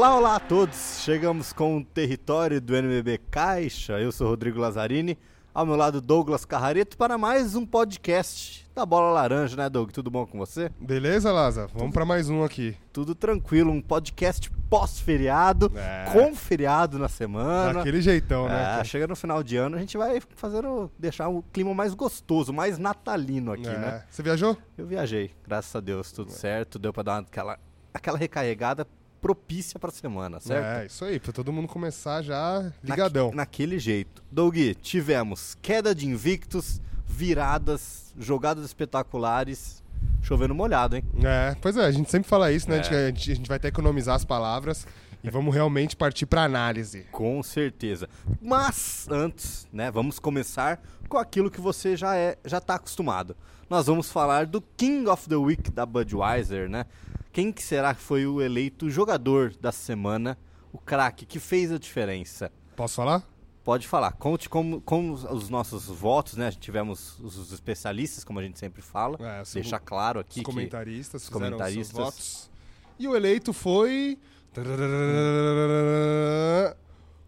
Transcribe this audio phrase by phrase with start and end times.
[0.00, 1.02] Olá, olá a todos!
[1.04, 4.00] Chegamos com o território do NBB Caixa.
[4.00, 5.18] Eu sou Rodrigo Lazzarini,
[5.52, 9.90] ao meu lado Douglas Carrareto para mais um podcast da Bola Laranja, né, Doug?
[9.90, 10.70] Tudo bom com você?
[10.80, 11.68] Beleza, Laza?
[11.74, 12.74] Vamos para mais um aqui.
[12.90, 16.06] Tudo tranquilo, um podcast pós-feriado, É.
[16.10, 17.74] com feriado na semana.
[17.74, 18.78] Daquele jeitão, né?
[18.80, 22.54] É, chega no final de ano, a gente vai fazendo deixar o clima mais gostoso,
[22.54, 23.78] mais natalino aqui, É.
[23.78, 24.04] né?
[24.08, 24.56] Você viajou?
[24.78, 27.58] Eu viajei, graças a Deus, tudo certo, deu pra dar aquela,
[27.92, 28.86] aquela recarregada
[29.20, 30.64] propícia pra semana, certo?
[30.82, 33.30] É, isso aí, pra todo mundo começar já Naque- ligadão.
[33.34, 34.22] naquele jeito.
[34.30, 39.82] Doug, tivemos queda de invictos, viradas, jogadas espetaculares,
[40.22, 41.04] chovendo molhado, hein?
[41.22, 42.76] É, pois é, a gente sempre fala isso, né?
[42.76, 42.80] É.
[42.80, 44.86] A, gente, a gente- a vai até economizar as palavras
[45.22, 47.06] e vamos realmente partir pra análise.
[47.12, 48.08] Com certeza.
[48.40, 53.36] Mas antes, né, vamos começar com aquilo que você já é, já tá acostumado.
[53.68, 56.86] Nós vamos falar do King of the Week da Budweiser, né?
[57.32, 60.36] Quem que será que foi o eleito jogador da semana,
[60.72, 62.50] o craque que fez a diferença?
[62.76, 63.22] Posso falar?
[63.62, 64.12] Pode falar.
[64.12, 66.50] Conte como, como os nossos votos, né?
[66.50, 69.16] Tivemos os especialistas, como a gente sempre fala.
[69.20, 72.50] É, Deixar claro aqui Os que comentaristas os comentaristas- votos.
[72.98, 74.18] E o eleito foi...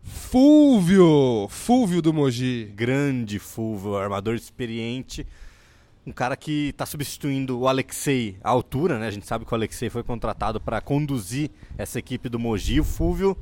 [0.02, 1.46] Fúvio!
[1.48, 2.72] Fúvio do Mogi.
[2.74, 5.26] grande Fulvio, armador experiente,
[6.06, 9.06] um cara que está substituindo o Alexei à altura, né?
[9.06, 12.80] A gente sabe que o Alexei foi contratado para conduzir essa equipe do Mogi.
[12.80, 13.36] O Fulvio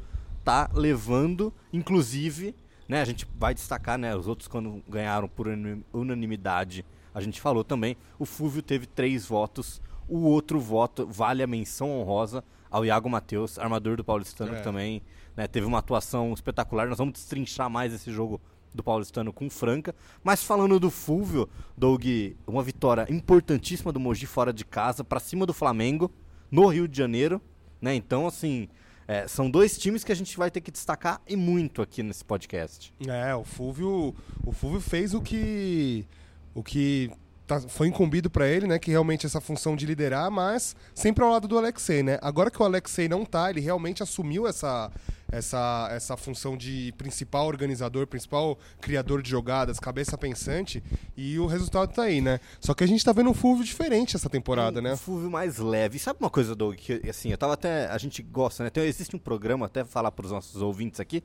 [0.45, 2.55] tá levando, inclusive,
[2.89, 3.01] né?
[3.01, 4.15] A gente vai destacar, né?
[4.15, 5.47] Os outros quando ganharam por
[5.93, 7.97] unanimidade, a gente falou também.
[8.19, 9.81] O Fulvio teve três votos.
[10.09, 14.57] O outro voto vale a menção honrosa ao Iago Matheus, armador do Paulistano, É.
[14.59, 15.03] que também
[15.37, 16.89] né, teve uma atuação espetacular.
[16.89, 18.41] Nós vamos destrinchar mais esse jogo
[18.75, 19.95] do Paulistano com Franca.
[20.23, 22.05] Mas falando do Fulvio, Doug,
[22.47, 26.11] uma vitória importantíssima do Mogi fora de casa, para cima do Flamengo,
[26.51, 27.41] no Rio de Janeiro.
[27.81, 27.95] Né?
[27.95, 28.69] Então, assim,
[29.09, 32.25] é, são dois times que a gente vai ter que destacar e muito aqui nesse
[32.25, 32.93] podcast.
[33.09, 34.15] É, o Fúvio,
[34.45, 36.07] o Fúvio fez o que
[36.55, 37.11] o que
[37.47, 41.31] tá- foi incumbido pra ele, né, que realmente essa função de liderar, mas sempre ao
[41.31, 42.19] lado do Alexei, né?
[42.21, 44.91] Agora que o Alexei não tá, ele realmente assumiu essa
[45.33, 50.83] essa essa função de principal organizador, principal criador de jogadas, cabeça pensante,
[51.17, 52.41] e o resultado tá aí, né?
[52.61, 54.93] Só que a gente tá vendo um Fúvio diferente essa temporada, um, né?
[54.95, 55.99] Um Fulvio mais leve.
[55.99, 57.87] Sabe uma coisa, Doug, que assim, eu tava até.
[57.89, 58.71] A gente gosta, né?
[58.71, 61.23] Tem, existe um programa, até falar pros nossos ouvintes aqui.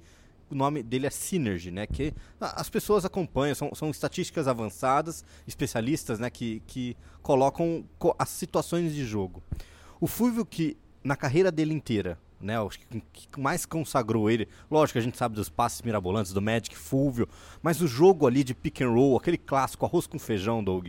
[0.47, 1.87] O nome dele é Synergy, né?
[1.87, 6.29] Que as pessoas acompanham, são, são estatísticas avançadas, especialistas, né?
[6.29, 9.41] Que, que colocam co- as situações de jogo.
[9.99, 12.57] O Fulvio que, na carreira dele inteira, né?
[12.59, 14.47] Acho que, mais consagrou ele.
[14.69, 17.27] Lógico, a gente sabe dos passes mirabolantes, do Magic Fulvio,
[17.61, 20.87] mas o jogo ali de pick and roll, aquele clássico arroz com feijão, Doug,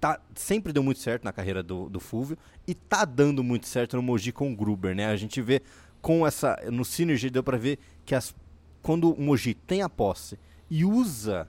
[0.00, 3.96] tá, sempre deu muito certo na carreira do, do Fulvio e tá dando muito certo
[3.96, 5.06] no Mogi com o Gruber, né?
[5.06, 5.62] A gente vê
[6.00, 6.56] com essa.
[6.70, 8.34] No Synergy deu pra ver que as,
[8.82, 10.36] quando o Mogi tem a posse
[10.68, 11.48] e usa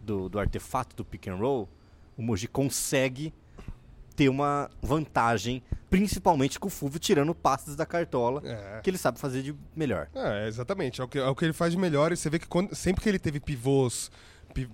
[0.00, 1.68] do, do artefato do pick and roll,
[2.16, 3.34] o Mogi consegue
[4.20, 8.80] ter uma vantagem, principalmente com o Fulvio tirando passes da cartola, É.
[8.82, 10.08] que ele sabe fazer de melhor.
[10.14, 11.00] É, exatamente.
[11.00, 12.12] É o, que, é o que ele faz de melhor.
[12.12, 14.10] E você vê que quando- sempre que ele teve pivôs, pi-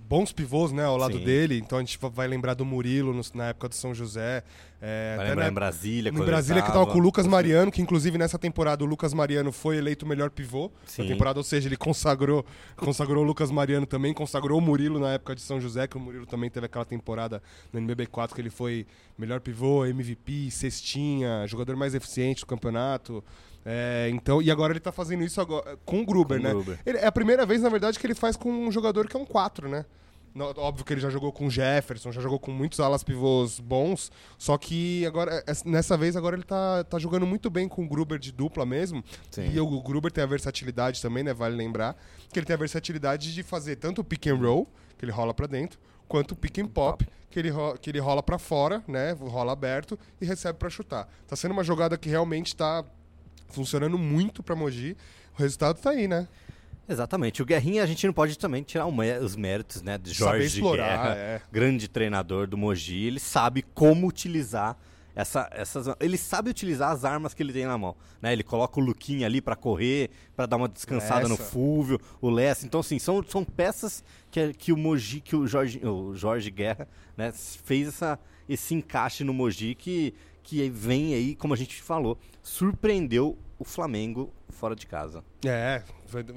[0.07, 1.23] bons pivôs, né, ao lado Sim.
[1.23, 4.43] dele, então a gente va- vai lembrar do Murilo no- na época do São José.
[4.79, 7.71] É, Vai lembrar na- em Brasília, em Brasília que tava- tava com o Lucas Mariano,
[7.71, 11.01] que inclusive nessa temporada o Lucas Mariano foi eleito o melhor pivô Sim.
[11.03, 12.45] da temporada, ou seja, ele consagrou,
[12.75, 15.99] consagrou o Lucas Mariano também, consagrou o Murilo na época de São José, que o
[15.99, 17.41] Murilo também teve aquela temporada
[17.73, 18.85] no NBB4 que ele foi
[19.17, 23.23] melhor pivô, MVP, cestinha, jogador mais eficiente do campeonato.
[23.69, 26.49] É, então, e agora ele tá fazendo isso agora, com o Gruber, Com né?
[26.51, 26.79] Gruber.
[26.85, 29.19] Ele- é a primeira vez, na verdade, que ele faz com um jogador que é
[29.19, 29.85] um 4, né?
[30.55, 34.11] Óbvio que ele já jogou com o Jefferson, já jogou com muitos alas pivôs bons,
[34.37, 37.87] só que agora es- nessa vez agora ele tá, tá jogando muito bem com o
[37.87, 39.03] Gruber de dupla mesmo.
[39.31, 39.49] Sim.
[39.51, 41.33] E o Gruber tem a versatilidade também, né?
[41.33, 41.97] Vale lembrar
[42.31, 45.33] que ele tem a versatilidade de fazer tanto o pick and roll, que ele rola
[45.33, 47.49] pra dentro, quanto o pick and pop, que ele,
[47.81, 49.13] que ele rola pra fora, né?
[49.19, 51.09] Rola aberto e recebe pra chutar.
[51.27, 52.85] Tá sendo uma jogada que realmente tá
[53.49, 54.95] funcionando muito pra Mogi.
[55.37, 56.27] O resultado tá aí, né?
[56.89, 57.41] Exatamente.
[57.41, 61.15] O Guerrinha a gente não pode também tirar os méritos, né, de Jorge explorar, Guerra,
[61.15, 61.41] é.
[61.51, 63.05] grande treinador do Mogi.
[63.05, 64.77] Ele sabe como utilizar
[65.17, 68.31] essa, essas, ele sabe utilizar as armas que ele tem na mão, né?
[68.31, 71.35] Ele coloca o Luquinha ali pra correr, pra dar uma descansada no.
[71.35, 72.67] Fúvio, o Lessa.
[72.67, 76.87] Então assim, são, são peças que, que o Mogi, que o Jorge, o Jorge Guerra,
[77.17, 80.13] né, fez essa, esse encaixe no Mogi que
[80.47, 85.21] que vem aí, como a gente falou, surpreendeu o Flamengo fora de casa.
[85.45, 85.83] É,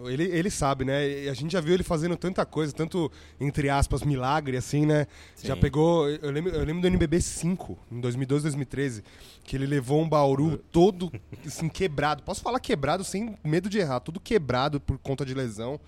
[0.09, 1.29] ele, ele sabe, né?
[1.31, 3.11] A gente já viu ele fazendo tanta coisa, tanto,
[3.41, 5.07] entre aspas, milagre, assim, né?
[5.37, 5.47] Sim.
[5.47, 6.11] Já pegou.
[6.11, 9.05] Eu lembro, eu lembro do NBB 5, em 2012, 2013,
[9.45, 11.13] que ele levou um Bauru todo
[11.47, 12.25] assim, quebrado.
[12.25, 15.79] Posso falar quebrado sem medo de errar, tudo quebrado por conta de lesão.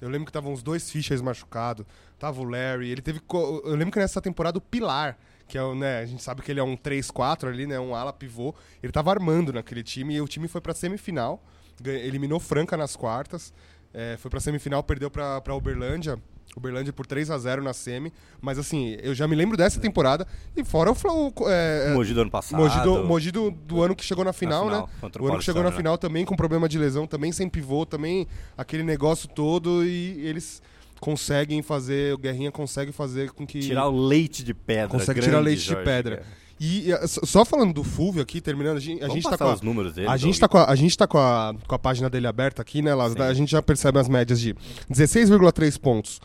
[0.00, 1.84] Eu lembro que estavam os dois fichas machucados,
[2.16, 2.90] tava o Larry.
[2.90, 3.20] Ele teve.
[3.28, 6.60] Eu lembro que nessa temporada o Pilar que é, né, a gente sabe que ele
[6.60, 8.54] é um 3-4 ali, né, um ala pivô.
[8.82, 11.42] Ele tava armando naquele time e o time foi pra semifinal,
[11.84, 13.52] eliminou Franca nas quartas,
[13.92, 16.18] é, foi pra semifinal, perdeu pra Uberlândia.
[16.56, 20.26] Uberlândia por 3 a 0 na semi, mas assim, eu já me lembro dessa temporada
[20.54, 21.32] e fora o Flow.
[21.46, 22.60] É, é, Mogi do ano passado.
[22.60, 25.10] Mogi do, Mogi do, do ano que chegou na final, na final né?
[25.18, 25.76] O, o ano que chegou na né?
[25.76, 30.60] final também com problema de lesão, também sem pivô, também aquele negócio todo e eles
[31.02, 33.58] conseguem fazer, o Guerrinha consegue fazer com que.
[33.58, 34.86] Tirar o leite de pedra.
[34.86, 36.22] Consegue tirar leite Jorge, de pedra.
[36.60, 39.62] E só falando do Fulvio aqui, terminando, a gente, a gente tá com a, os
[39.62, 40.06] números dele.
[40.06, 42.62] A gente tá com a, a gente tá com a, com a página dele aberta
[42.62, 43.24] aqui, né, Lázaro?
[43.24, 44.54] A gente já percebe as médias de
[44.88, 46.20] 16,3 pontos,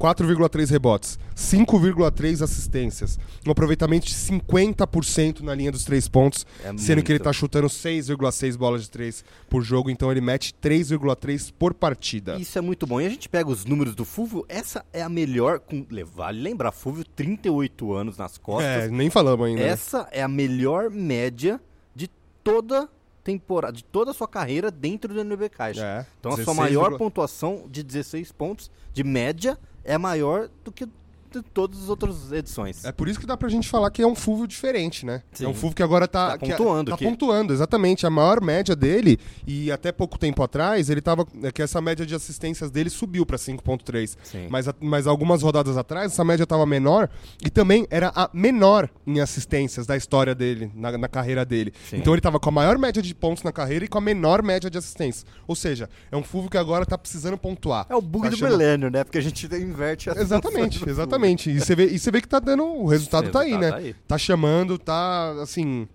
[0.00, 6.96] 4,3 rebotes, 5,3 assistências, um aproveitamento de 50% na linha dos três pontos, é sendo
[6.96, 7.04] muito.
[7.04, 11.74] que ele está chutando 6,6 bolas de três por jogo, então ele mete 3,3 por
[11.74, 12.38] partida.
[12.38, 12.98] Isso é muito bom.
[12.98, 16.72] E a gente pega os números do Fulvio, essa é a melhor, com, vale lembrar,
[16.72, 18.84] Fulvio 38 anos nas costas.
[18.84, 19.60] É, nem falamos ainda.
[19.60, 21.60] Essa é a melhor média
[21.94, 22.08] de
[22.42, 22.88] toda
[23.22, 25.84] temporada, de toda a sua carreira dentro do NB Caixa.
[25.84, 30.86] É, então a sua maior pontuação de 16 pontos de média é maior do que
[31.30, 32.84] de todas as outras edições.
[32.84, 35.22] É por isso que dá pra gente falar que é um fulvio diferente, né?
[35.32, 35.44] Sim.
[35.44, 36.90] É um fulvio que agora tá, tá pontuando.
[36.90, 38.06] Que, tá pontuando, exatamente.
[38.06, 41.26] A maior média dele, e até pouco tempo atrás, ele tava.
[41.42, 44.16] É que essa média de assistências dele subiu pra 5,3.
[44.50, 47.08] Mas, mas algumas rodadas atrás, essa média tava menor
[47.44, 51.72] e também era a menor em assistências da história dele, na, na carreira dele.
[51.88, 51.96] Sim.
[51.98, 54.42] Então ele tava com a maior média de pontos na carreira e com a menor
[54.42, 55.24] média de assistências.
[55.46, 57.86] Ou seja, é um fulvio que agora tá precisando pontuar.
[57.88, 58.50] É o bug tá do achando...
[58.50, 59.04] milênio, né?
[59.04, 61.19] Porque a gente inverte a Exatamente, exatamente.
[61.20, 61.50] Exatamente.
[61.50, 62.64] E você vê, e você vê que tá dando.
[62.64, 63.70] O resultado Sim, tá aí, né?
[63.70, 63.94] Tá, aí.
[64.06, 65.32] tá chamando, tá.
[65.42, 65.88] Assim.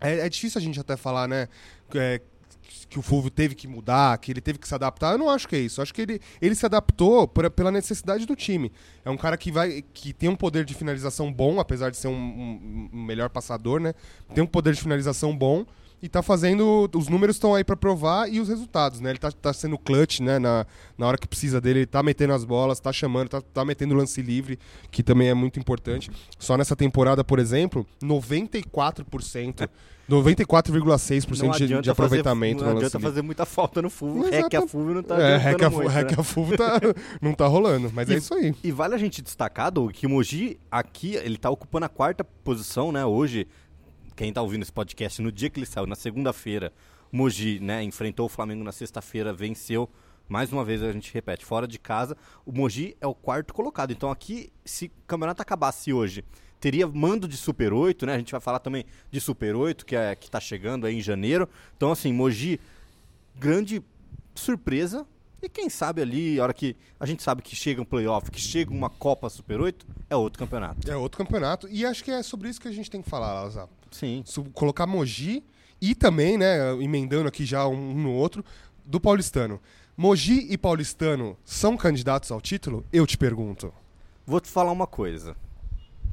[0.00, 1.48] É, é, difícil a gente até falar, né?
[1.94, 2.20] É,
[2.88, 5.12] que o Fulvio teve que mudar, que ele teve que se adaptar.
[5.12, 5.80] Eu não acho que é isso.
[5.80, 8.70] Eu acho que ele, ele se adaptou por, pela necessidade do time.
[9.04, 12.08] É um cara que vai que tem um poder de finalização bom, apesar de ser
[12.08, 13.94] um, um, um melhor passador, né?
[14.34, 15.64] Tem um poder de finalização bom
[16.04, 16.90] e tá fazendo.
[16.94, 19.08] Os números estão aí para provar e os resultados, né?
[19.08, 20.38] Ele tá, tá sendo clutch, né?
[20.38, 20.66] Na,
[20.98, 23.94] na hora que precisa dele, ele tá metendo as bolas, tá chamando, tá, tá metendo
[23.94, 24.58] lance livre,
[24.90, 26.10] que também é muito importante.
[26.38, 29.66] Só nessa temporada, por exemplo, 94%.
[30.06, 32.58] 94,6% de, de aproveitamento.
[32.58, 34.26] Fazer, não adianta fazer muita falta no Fulvio.
[34.26, 36.06] É que a Fulvio não tá é, hack a, muito, né?
[36.18, 36.80] a Fulvio tá,
[37.22, 38.54] não tá rolando, mas é e, é isso aí.
[38.62, 42.22] E vale a gente destacar, Doug, que o Mogi aqui, ele tá ocupando a quarta
[42.22, 43.48] posição, né, hoje,
[44.16, 46.72] quem está ouvindo esse podcast, no dia que ele saiu, na segunda-feira,
[47.10, 49.88] Mogi, né, enfrentou o Flamengo na sexta-feira, venceu.
[50.28, 52.16] Mais uma vez a gente repete, fora de casa,
[52.46, 53.92] o Mogi é o quarto colocado.
[53.92, 56.24] Então aqui, se o campeonato acabasse hoje,
[56.58, 58.14] teria mando de Super 8, né?
[58.14, 61.00] A gente vai falar também de Super 8, que é que tá chegando aí em
[61.00, 61.48] janeiro.
[61.76, 62.58] Então assim, Mogi
[63.36, 63.82] grande
[64.34, 65.06] surpresa,
[65.42, 68.40] e quem sabe ali, a hora que a gente sabe que chega um playoff, que
[68.40, 70.90] chega uma Copa Super 8, é outro campeonato.
[70.90, 71.68] É outro campeonato.
[71.68, 73.68] E acho que é sobre isso que a gente tem que falar, Lazar.
[73.94, 74.24] Sim.
[74.52, 75.44] Colocar Mogi
[75.80, 78.44] e também, né, emendando aqui já um no outro,
[78.84, 79.60] do paulistano.
[79.96, 82.84] Mogi e paulistano são candidatos ao título?
[82.92, 83.72] Eu te pergunto.
[84.26, 85.36] Vou te falar uma coisa.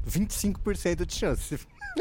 [0.06, 1.58] 25% de chance.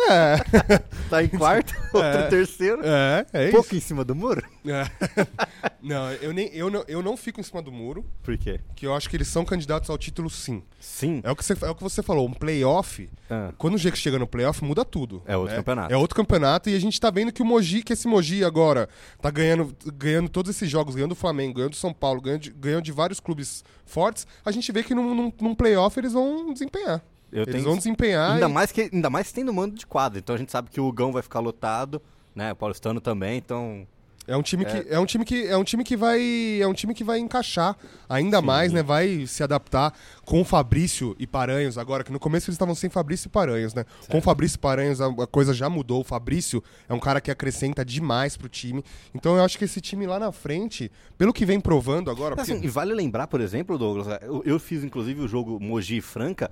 [0.10, 0.38] É.
[1.10, 2.28] tá em quarto, outro é.
[2.28, 2.82] terceiro.
[2.84, 3.52] É, é isso.
[3.52, 4.44] Pouco em cima do muro.
[4.66, 4.86] É.
[5.82, 8.06] Não, eu, nem, eu, não, eu não fico em cima do muro.
[8.22, 8.60] Por quê?
[8.76, 10.62] Que eu acho que eles são candidatos ao título sim.
[10.80, 11.22] Sim?
[11.24, 13.10] É o que você, é o que você falou, um playoff.
[13.28, 13.52] Ah.
[13.58, 15.24] Quando o G chega no playoff, muda tudo.
[15.26, 15.58] É outro né?
[15.58, 15.94] campeonato.
[15.94, 18.88] É outro campeonato e a gente tá vendo que o Mogi, que esse Mogi agora
[19.20, 22.52] tá ganhando, ganhando todos esses jogos, ganhando o Flamengo, ganhando o São Paulo, ganhando de,
[22.52, 26.54] ganhando de vários clubes fortes, a gente vê que num, num, num playoff eles vão
[26.54, 27.02] desempenhar.
[27.32, 27.66] Eu Eles tenho...
[27.66, 28.34] vão desempenhar.
[28.34, 28.52] Ainda, e...
[28.52, 30.20] mais que, ainda mais tendo mando de quadro.
[30.20, 32.02] Então a gente sabe que o Gão vai ficar lotado,
[32.36, 32.52] né?
[32.52, 33.88] O Paulistano também, então.
[34.28, 34.68] É um time é.
[34.84, 37.18] que é um time que é um time que vai é um time que vai
[37.18, 37.76] encaixar
[38.08, 38.46] ainda Sim.
[38.46, 38.84] mais, né?
[38.84, 42.90] Vai se adaptar com o Fabrício e Paranhos agora que no começo eles estavam sem
[42.90, 43.84] Fabrício e Paranhos, né?
[43.84, 44.12] Certo.
[44.12, 46.02] Com o Fabrício e Paranhos a, a, coisa já mudou.
[46.02, 48.84] O Fabrício é um cara que acrescenta demais pro time.
[49.14, 52.54] Então eu acho que esse time lá na frente, pelo que vem provando agora, assim,
[52.54, 52.68] porque...
[52.68, 56.52] e vale lembrar, por exemplo, Douglas, eu, eu fiz inclusive o jogo Mogi Franca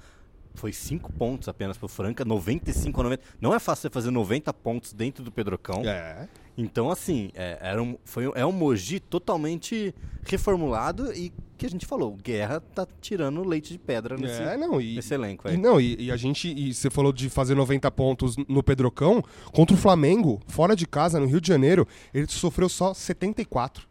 [0.55, 3.23] foi 5 pontos apenas pro Franca, 95 a 90.
[3.39, 5.81] Não é fácil você fazer 90 pontos dentro do Pedrocão.
[5.85, 6.27] É.
[6.57, 11.85] Então, assim, é, era um, foi, é um Mogi totalmente reformulado e que a gente
[11.85, 12.17] falou.
[12.21, 15.47] Guerra tá tirando leite de pedra nesse, É, não, e, nesse elenco.
[15.47, 15.57] e aí.
[15.57, 19.75] não, e, e a gente, e você falou de fazer 90 pontos no Pedrocão, contra
[19.75, 23.88] o Flamengo, fora de casa, no Rio de Janeiro, ele sofreu só 74.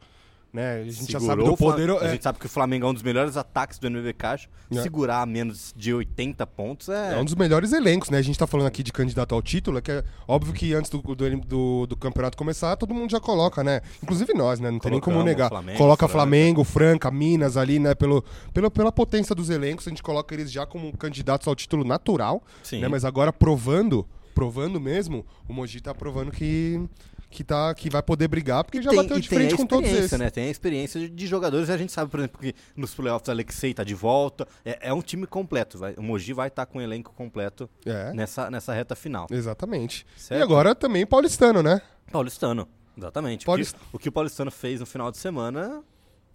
[0.51, 0.81] Né?
[0.81, 1.91] A gente já sabe Segurou do poder.
[1.91, 4.49] A é, gente sabe que o Flamengo é um dos melhores ataques do NBB Caixa.
[4.71, 4.83] É.
[4.83, 7.15] Segurar a menos de 80 pontos é.
[7.15, 8.17] É um dos melhores elencos, né?
[8.19, 10.91] A gente tá falando aqui de candidato ao título, é que é óbvio que antes
[10.91, 13.83] do, do, do- do campeonato começar, todo mundo já coloca, né?
[14.03, 14.71] Inclusive nós, né?
[14.71, 15.49] Não tem nem como Colocamos negar.
[15.51, 16.09] Flamengo, coloca.
[16.09, 17.95] Flamengo, Franca, Minas ali, né?
[17.95, 18.25] Pelo,
[18.55, 22.43] pelo, pela potência dos elencos, a gente coloca eles já como candidatos ao título natural,
[22.63, 22.81] Sim.
[22.81, 22.89] né?
[22.89, 26.81] Mas agora provando, provando mesmo, o Mogi tá provando que,
[27.31, 29.85] que, tá, que vai poder brigar, porque já tem, bateu e de frente com todos
[29.85, 30.19] experiência, esses.
[30.19, 30.31] né?
[30.31, 31.69] Tem a experiência de, jogadores.
[31.71, 34.47] A gente sabe, por exemplo, que nos playoffs Alexei tá de volta.
[34.65, 35.79] É, é um time completo.
[35.79, 39.27] vai- o Mogi vai estar com o elenco completo É, nessa, nessa reta final.
[39.31, 40.07] exatamente.
[40.17, 40.41] Certo?
[40.41, 41.81] E agora também paulistano, né?
[42.11, 42.67] Paulistano.
[42.97, 43.45] Exatamente.
[43.47, 45.83] Paulist- O, que, o que o Paulistano fez no final de semana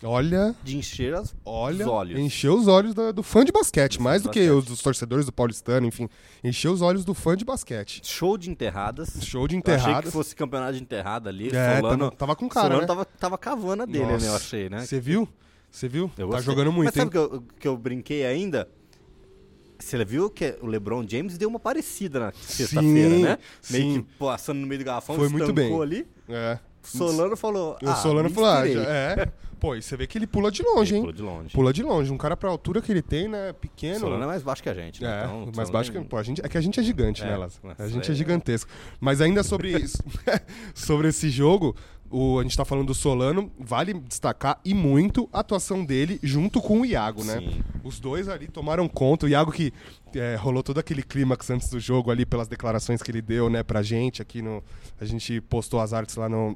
[0.04, 2.20] Olha, de encher as, Olha, os olhos.
[2.20, 4.58] encheu os olhos do, do fã de basquete, mais do de que basquete.
[4.58, 6.10] os dos torcedores do paulistano, enfim.
[6.44, 8.02] Encheu os olhos do fã de basquete.
[8.04, 9.18] Show de enterradas.
[9.22, 11.50] Show de Eu achei que fosse campeonato de enterrada ali.
[11.56, 12.88] É, Solano, tava, com cara, Solano né?
[12.88, 14.26] tava, tava cavando a dele, Nossa.
[14.26, 14.32] né?
[14.32, 14.80] Eu achei, né?
[14.86, 15.28] Você viu?
[15.72, 16.12] Você viu?
[16.18, 16.54] Eu tá gostei.
[16.54, 18.68] jogando muito, Mas sabe que eu, que eu brinquei ainda?
[19.80, 23.38] Você viu que o LeBron James deu uma parecida na sexta-feira, né?
[23.70, 24.02] Meio sim.
[24.02, 25.82] que passando no meio do garrafão, Foi muito bem.
[25.82, 26.08] ali.
[26.30, 26.60] É.
[26.84, 27.78] Solano falou.
[27.82, 29.32] O ah, Solano falou, ah, já- é.
[29.60, 31.02] Pô, e você vê que ele pula de longe, Ele hein?
[31.04, 31.54] pulou de longe.
[31.54, 32.12] Pula de longe.
[32.12, 33.54] Um cara pra altura que ele tem, né?
[33.54, 34.02] Pequeno.
[34.02, 35.22] Solano é mais baixo que a gente, né?
[35.22, 36.08] É, Então, mais baixo tem- que.
[36.10, 37.74] Pô, a gente, é que a gente é gigante, É, né, Lázaro?
[37.80, 38.70] A gente é é- gigantesco.
[39.00, 40.04] Mas ainda sobre isso,
[40.75, 41.74] sobre esse jogo,
[42.12, 46.62] o, a gente tá falando do Solano, vale destacar e muito a atuação dele junto
[46.62, 47.40] com o Iago, né?
[47.40, 47.63] Sim.
[47.86, 49.25] Os dois ali tomaram conta.
[49.25, 49.72] O Iago que
[50.13, 53.63] é, rolou todo aquele clímax antes do jogo ali pelas declarações que ele deu, né,
[53.63, 54.62] pra gente aqui no.
[55.00, 56.56] A gente postou as artes lá no,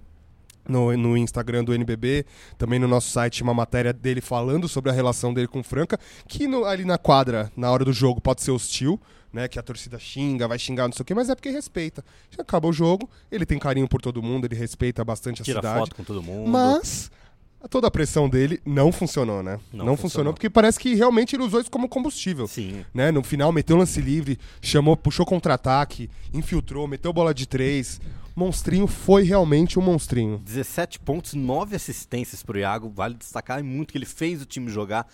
[0.67, 2.25] no, no Instagram do NBB,
[2.57, 6.00] também no nosso site, uma matéria dele falando sobre a relação dele com o Franca,
[6.27, 9.00] que no- ali na quadra, na hora do jogo, pode ser hostil,
[9.31, 9.47] né?
[9.47, 12.03] Que a torcida xinga, vai xingar, não sei o quê, mas é porque respeita.
[12.31, 15.59] Já acaba o jogo, ele tem carinho por todo mundo, ele respeita bastante a Tira
[15.59, 15.79] cidade.
[15.79, 16.50] foto com todo mundo.
[16.50, 17.12] Mas
[17.69, 19.53] toda a pressão dele não funcionou, né?
[19.73, 19.97] Não Não, funcionou.
[19.97, 22.47] funcionou, porque parece que realmente ele usou isso como combustível.
[22.47, 22.85] Sim.
[22.93, 23.11] Né?
[23.11, 27.99] No final, meteu lance livre, chamou, puxou contra-ataque, infiltrou, meteu bola de três.
[28.35, 30.37] Monstrinho foi realmente um monstrinho.
[30.37, 32.89] 17 pontos, 9 assistências pro Iago.
[32.89, 35.07] Vale destacar muito que ele fez o time jogar.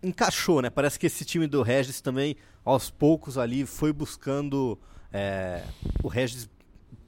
[0.00, 0.70] Encaixou, né?
[0.70, 4.78] Parece que esse time do Regis também, aos poucos ali, foi buscando.
[5.12, 5.62] é,
[6.02, 6.48] o Regis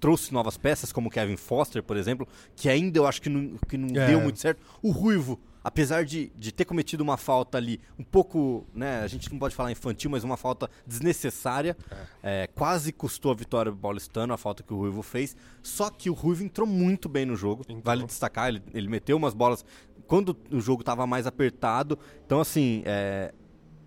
[0.00, 2.26] trouxe novas peças, como o Kevin Foster, por exemplo,
[2.56, 4.06] que ainda eu acho que não, que não É.
[4.06, 4.60] deu muito certo.
[4.82, 9.00] O Ruivo, apesar de, de ter cometido uma falta ali, um pouco, né?
[9.02, 11.76] A gente não pode falar infantil, mas uma falta desnecessária.
[12.22, 15.36] é, quase custou a vitória do Paulistano, a falta que o Ruivo fez.
[15.62, 17.62] Só que o Ruivo entrou muito bem no jogo.
[17.62, 17.82] Entrou.
[17.84, 19.64] Vale destacar, ele, ele meteu umas bolas
[20.06, 21.98] quando o jogo estava mais apertado.
[22.26, 23.32] Então, assim, é,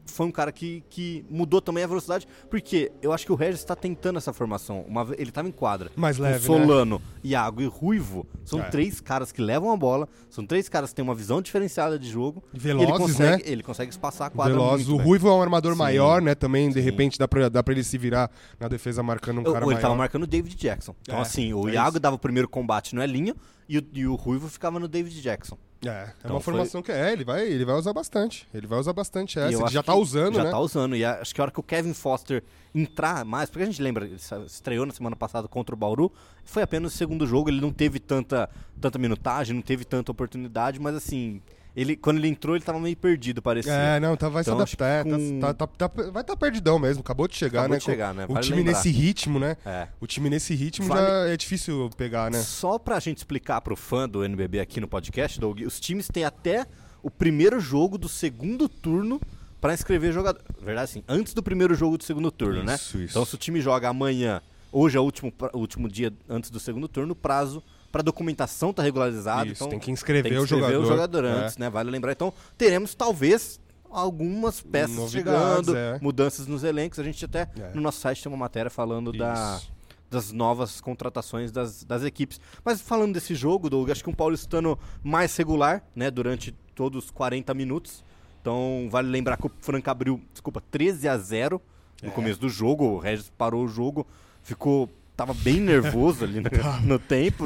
[0.06, 3.60] foi um cara que, que mudou também a velocidade, porque eu acho que o Regis
[3.62, 4.82] está tentando essa formação.
[4.88, 5.92] Uma, ele estava em quadra.
[5.96, 6.46] Mais leve, né?
[6.46, 8.64] Solano, Iago e Ruivo são É.
[8.70, 12.10] três caras que levam a bola, são três caras que têm uma visão diferenciada de
[12.10, 12.44] jogo.
[12.54, 13.52] Velozes, ele consegue, né?
[13.52, 14.86] Ele consegue espaçar a quadra Veloz.
[14.88, 15.06] muito O.
[15.06, 15.78] Ruivo é um armador Sim.
[15.80, 16.36] maior, né?
[16.36, 16.82] Também, de Sim.
[16.82, 18.30] repente, dá pra, dá pra ele se virar
[18.60, 19.78] na defesa marcando um Eu- cara ele maior.
[19.78, 20.94] estava marcando o David Jackson.
[21.02, 22.00] Então, É, assim, o é Iago isso.
[22.00, 23.36] dava o primeiro combate no Elinho
[23.70, 25.58] e o, e o Ruivo ficava no David Jackson.
[25.86, 28.48] É, é Então uma foi- formação que é, ele vai, ele vai usar bastante.
[28.54, 29.52] Ele vai usar bastante essa.
[29.54, 30.52] eu Ele já tá usando, já né?
[30.52, 30.96] tá usando.
[30.96, 34.06] E acho que a hora que o Kevin Foster entrar mais, porque a gente lembra,
[34.06, 36.12] ele estreou na semana passada contra o Bauru,
[36.44, 38.50] foi apenas o segundo jogo, ele não teve tanta,
[38.82, 41.42] tanta minutagem, não teve tanta oportunidade, mas assim,
[41.76, 43.72] ele, quando ele entrou, ele tava meio perdido, parecia.
[43.74, 45.04] É, não, tá, vai Então, se adaptar.
[45.04, 47.02] com- tá- tá- tá- tá- vai estar perdidão mesmo.
[47.02, 47.80] Acabou de chegar, Acabou né?
[47.80, 48.26] de chegar, né?
[48.30, 48.74] O Vale time lembrar.
[48.74, 49.58] nesse ritmo, né?
[49.66, 49.88] É.
[50.00, 52.42] O time nesse ritmo Vale- já é difícil pegar, né?
[52.42, 56.24] Só pra gente explicar pro fã do NBB aqui no podcast, Doug, os times têm
[56.26, 56.66] até
[57.02, 59.20] o primeiro jogo do segundo turno
[59.60, 60.42] pra inscrever jogador.
[60.62, 62.76] Verdade, assim, antes do primeiro jogo do segundo turno, né?
[62.76, 63.12] Isso, isso.
[63.14, 66.60] Então, se o time joga amanhã, hoje é o último, o último dia antes do
[66.60, 67.64] segundo turno, o prazo
[67.94, 69.46] pra documentação tá regularizado.
[69.52, 70.84] Isso, então tem que inscrever, tem que o inscrever jogador.
[70.84, 71.30] o jogador É.
[71.46, 71.70] antes, né?
[71.70, 72.12] Vale lembrar.
[72.12, 73.60] Então, teremos talvez
[73.90, 76.00] algumas peças Novidades, chegando, é.
[76.02, 76.98] mudanças nos elencos.
[77.00, 77.72] A gente até É.
[77.76, 79.72] no nosso site tem uma matéria falando da, Isso.
[80.10, 82.42] das novas contratações das, das equipes.
[82.66, 87.12] Mas falando desse jogo, Doug, acho que um paulistano mais regular, né, durante todos os
[87.12, 88.04] 40 minutos.
[88.42, 91.62] Então, vale lembrar que o Franca abriu, desculpa, 13 a 0
[92.02, 92.12] no É.
[92.12, 92.86] começo do jogo.
[92.86, 94.06] O Regis parou o jogo,
[94.42, 96.50] ficou tava bem nervoso ali no,
[96.84, 97.46] no tempo.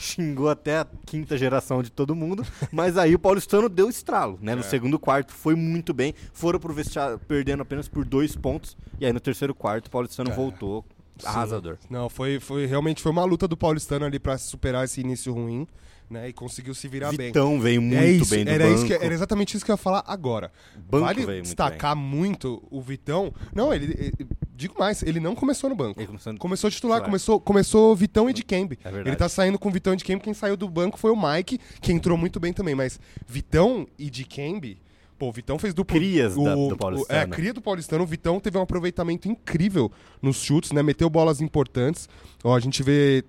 [0.00, 4.54] Xingou até a quinta geração de todo mundo, mas aí o paulistano deu estralo, né?
[4.54, 4.64] No É.
[4.64, 9.12] segundo quarto foi muito bem, foram pro vestiário perdendo apenas por dois pontos, e aí
[9.12, 10.34] no terceiro quarto o paulistano É.
[10.34, 10.84] voltou
[11.22, 11.76] arrasador.
[11.90, 15.66] Não, foi, foi realmente foi uma luta do paulistano ali pra superar esse início ruim.
[16.10, 16.28] Né?
[16.28, 17.28] E conseguiu se virar bem.
[17.28, 18.76] Vitão veio muito é isso, bem do era, banco.
[18.76, 20.50] isso que- era exatamente isso que eu ia falar agora.
[20.90, 23.32] Banco vale veio muito destacar muito, o Vitão.
[23.54, 25.98] Não, ele, ele- Digo mais, ele não começou no banco.
[25.98, 27.08] Ele começou no- Começou titular, titular.
[27.10, 28.78] começou, começou Vitão e de Kembe.
[28.84, 29.08] É verdade.
[29.08, 30.20] ele tá saindo com Vitão e de Kembe.
[30.22, 32.74] Quem saiu do banco foi o Mike, que entrou muito bem também.
[32.74, 34.76] Mas Vitão e de Kembe.
[35.18, 35.96] Pô, o Vitão fez duplo.
[35.96, 37.18] Crias o, da- do o- Paulistano.
[37.20, 38.04] É, cria do Paulistano.
[38.04, 39.90] O Vitão teve um aproveitamento incrível
[40.20, 40.82] nos chutes, né?
[40.82, 42.06] Meteu bolas importantes.
[42.44, 43.24] Ó, a gente vê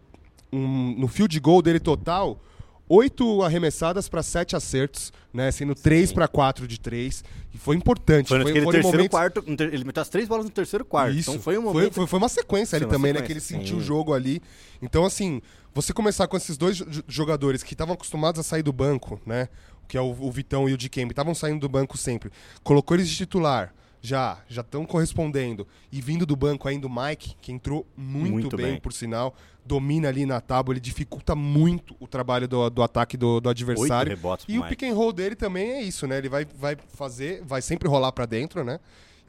[0.52, 2.42] um- no field goal dele total,
[2.94, 5.50] oito arremessadas para sete acertos, né?
[5.52, 7.24] Sendo três para quatro de três.
[7.54, 8.28] E foi importante.
[8.28, 9.44] Foi naquele foram terceiro momentos- quarto.
[9.48, 11.16] Ele meteu as três bolas no terceiro quarto.
[11.16, 11.30] isso.
[11.32, 11.94] Então foi um momento.
[11.94, 13.22] foi, foi uma sequência ali Foi também, né?
[13.22, 14.42] Que sequência, ele sentiu o jogo ali.
[14.82, 15.42] Então, assim,
[15.74, 19.48] você começar com esses dois jo- jogadores que estavam acostumados a sair do banco, né?
[19.88, 22.30] Que é o, o Vitão e o Dikembe, estavam saindo do banco sempre.
[22.64, 23.74] Colocou eles de titular.
[24.02, 25.68] Já, já estão correspondendo.
[25.92, 28.80] E vindo do banco ainda o Mike, que entrou muito, Muito bem, bem.
[28.80, 29.36] por sinal.
[29.64, 34.18] Domina ali na tábua, ele dificulta muito o trabalho do, do ataque do, do adversário.
[34.48, 34.76] E o Mike.
[34.76, 36.18] pick and roll dele também é isso, né?
[36.18, 38.80] Ele vai, vai fazer, vai sempre rolar pra dentro, né?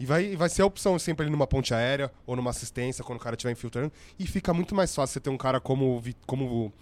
[0.00, 3.18] E vai, vai ser a opção sempre ali numa ponte aérea ou numa assistência quando
[3.18, 3.92] o cara estiver infiltrando.
[4.18, 6.72] E fica muito mais fácil você ter um cara como, como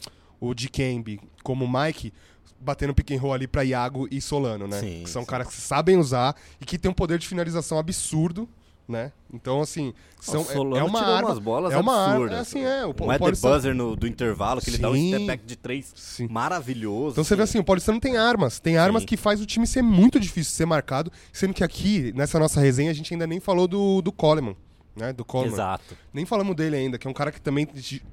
[0.41, 2.15] o, o Dikembe, como o Mike,
[2.59, 4.81] batendo pick and roll ali pra Iago e Solano, né?
[4.81, 5.29] Sim, que são sim.
[5.29, 8.49] caras que sabem usar e que tem um poder de finalização absurdo,
[8.89, 9.13] né?
[9.33, 12.13] Então, assim, são, o Solano é, é uma tirou arma, umas bolas é uma arma,
[12.15, 12.39] absurdas.
[12.39, 12.85] é assim, é.
[12.85, 15.09] O, um o buzzer no, do intervalo, que ele dá um Sim.
[15.09, 16.29] step back de três Sim.
[16.29, 17.13] maravilhoso.
[17.13, 19.07] Então você vê assim, o Paulistano tem armas, tem armas Sim.
[19.07, 22.61] que faz o time ser muito difícil de ser marcado, sendo que aqui, nessa nossa
[22.61, 24.57] resenha, a gente ainda nem falou do, do Coleman,
[25.01, 25.13] né?
[25.13, 25.55] Do Coleman.
[25.55, 25.97] Exato.
[26.13, 27.67] Nem falamos dele ainda, que é um cara que também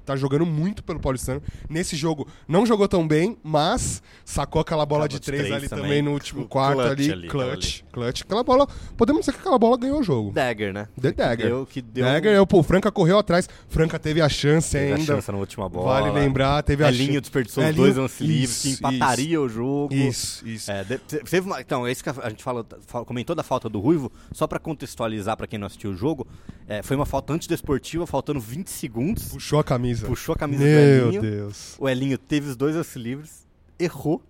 [0.04, 1.42] tá jogando muito pelo Paulistano.
[1.68, 5.68] Nesse jogo, não jogou tão bem, mas sacou aquela bola de de três, três ali
[5.68, 5.84] também.
[5.84, 7.12] também no último Clutch quarto ali.
[7.12, 8.22] ali, clutch, clutch.
[8.22, 8.66] Aquela bola,
[8.96, 10.30] podemos dizer que aquela bola ganhou o jogo.
[10.32, 10.86] Dagger, né?
[11.00, 11.36] The Dagger.
[11.36, 14.70] Que deu, que deu Dagger, eu, pô, o Franca correu atrás, Franca teve a chance
[14.72, 15.04] teve a ainda.
[15.06, 16.00] chance na última bola.
[16.00, 17.20] Vale lembrar, teve a Elinho chance.
[17.22, 19.92] desperdiçou os Elinho- dois lance livres, que Isso, empataria o jogo.
[19.92, 20.70] Isso, isso.
[20.70, 23.68] É, teve uma- então, é isso que a a gente fala, fala- comentou da falta
[23.68, 26.26] do Ruivo, só pra contextualizar pra quem não assistiu o jogo,
[26.68, 30.06] é, foi uma falta antidesportiva, faltando 20 segundos, Puxou a camisa.
[30.06, 31.76] puxou a camisa do Meu Elinho, Deus.
[31.78, 33.46] o Elinho teve os dois lance livres,
[33.78, 34.22] errou,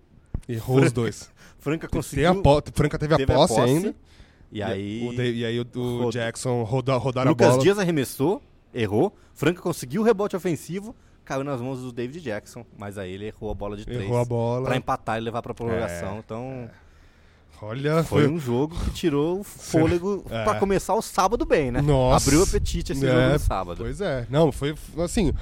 [0.49, 1.31] Errou os dois.
[1.59, 3.95] Franca conseguiu, a Franca teve, teve a posse, ainda.
[4.51, 7.63] e aí O e aí o, o Roda- Jackson roda, rodaram Lucas a bola.
[7.63, 12.97] Dias arremessou, errou, Franca conseguiu o rebote ofensivo, caiu nas mãos do David Jackson, mas
[12.97, 14.01] aí ele errou a bola de três.
[14.01, 14.65] Errou a bola.
[14.67, 16.17] Pra empatar e levar pra prorrogação.
[16.17, 16.71] É, então,
[17.61, 18.33] Olha, foi foi.
[18.33, 20.45] um jogo que tirou o fôlego É.
[20.45, 21.81] pra começar o sábado bem, né?
[21.81, 22.27] Nossa.
[22.29, 23.79] Abriu o apetite esse É, jogo no sábado.
[23.79, 24.27] Pois é.
[24.31, 25.33] Não, foi assim.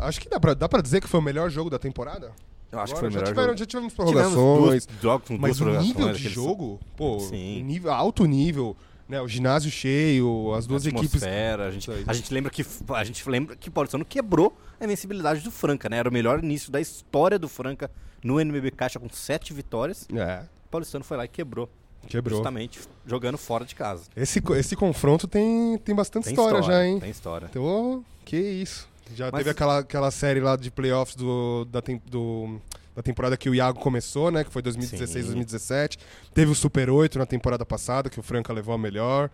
[0.00, 2.32] Acho que dá pra, dá pra dizer que foi o melhor jogo da temporada.
[2.72, 3.58] Eu acho que Agora, foi o já melhor tiveram, jogo.
[3.58, 4.86] Já tivemos prorrogações.
[4.86, 7.62] duas jogos com Mas duas o nível de jogo, pô, Sim.
[7.62, 8.76] nível, alto nível,
[9.08, 9.20] né?
[9.20, 11.22] O ginásio cheio, as duas equipes.
[11.22, 14.84] atmosfera, A gente, a gente lembra que a gente lembra que o Paulistano quebrou a
[14.84, 15.98] invencibilidade do Franca, né?
[15.98, 17.90] Era o melhor início da história do Franca
[18.24, 20.08] no NBB Caixa com sete vitórias.
[20.12, 20.42] É,
[20.74, 21.70] Paulistano foi lá e quebrou,
[22.08, 22.38] quebrou.
[22.38, 24.02] justamente jogando fora de casa.
[24.16, 26.98] Esse, esse confronto tem, tem bastante Tem história, já, hein?
[26.98, 27.46] Tem história.
[27.48, 28.88] Então, que isso.
[29.14, 32.58] Já Mas- teve aquela, aquela série lá de playoffs do, da, tem- do-
[32.96, 34.42] da temporada que o Iago começou, né?
[34.42, 35.32] Que foi 2016, Sim.
[35.32, 35.98] 2017.
[36.32, 39.30] Teve o Super 8 na temporada passada, que o Franca levou a melhor.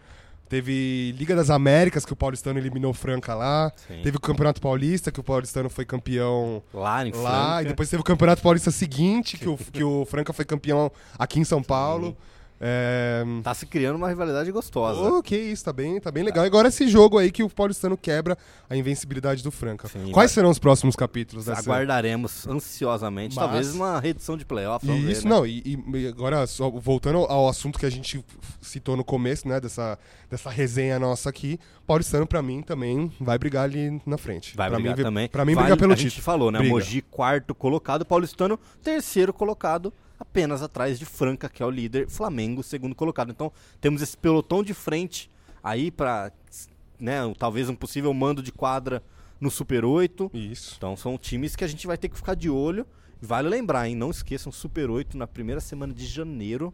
[0.50, 3.72] Teve Liga das Américas, que o Paulistano eliminou o Franca lá.
[3.86, 4.00] Sim.
[4.02, 7.46] Teve o Campeonato Paulista, que o Paulistano foi campeão Lá em lá.
[7.50, 7.62] Franca.
[7.62, 11.38] E depois teve o Campeonato Paulista seguinte, que o, que o Franca foi campeão aqui
[11.38, 12.16] em São Paulo.
[12.62, 15.00] É, Tá se criando uma rivalidade gostosa.
[15.00, 16.44] Oh, que isso, tá bem, tá bem legal.
[16.44, 18.36] E agora esse jogo aí que o Paulistano quebra
[18.68, 19.88] a invencibilidade do Franca.
[19.88, 24.44] Sim, Quais vai- serão os próximos capítulos dessa Aguardaremos ansiosamente, Mas- talvez uma reedição de
[24.44, 24.86] playoff.
[24.86, 25.34] E isso, ver, né?
[25.34, 25.62] não, e,
[25.94, 28.22] e agora, só voltando ao assunto que a gente
[28.60, 33.64] citou no começo, né, dessa, dessa resenha nossa aqui, Paulistano, pra mim, também vai brigar
[33.64, 34.54] ali na frente.
[34.54, 35.28] Vai pra brigar mim, também.
[35.28, 36.24] Pra mim, Vale- brigar pelo A gente título.
[36.24, 36.58] falou, né?
[36.58, 36.74] Briga.
[36.74, 38.04] Mogi, quarto colocado.
[38.04, 39.92] Paulistano, terceiro colocado.
[40.20, 42.06] Apenas atrás de Franca, que é o líder.
[42.06, 43.30] Flamengo, segundo colocado.
[43.30, 45.30] Então, temos esse pelotão de frente
[45.64, 46.30] aí pra,
[46.98, 49.02] né, talvez um possível mando de quadra
[49.40, 50.30] no Super 8.
[50.34, 50.74] Isso.
[50.76, 52.86] Então, são times que a gente vai ter que ficar de olho.
[53.20, 53.94] Vale lembrar, hein?
[53.94, 56.72] Não esqueçam, Super 8 na primeira semana de janeiro.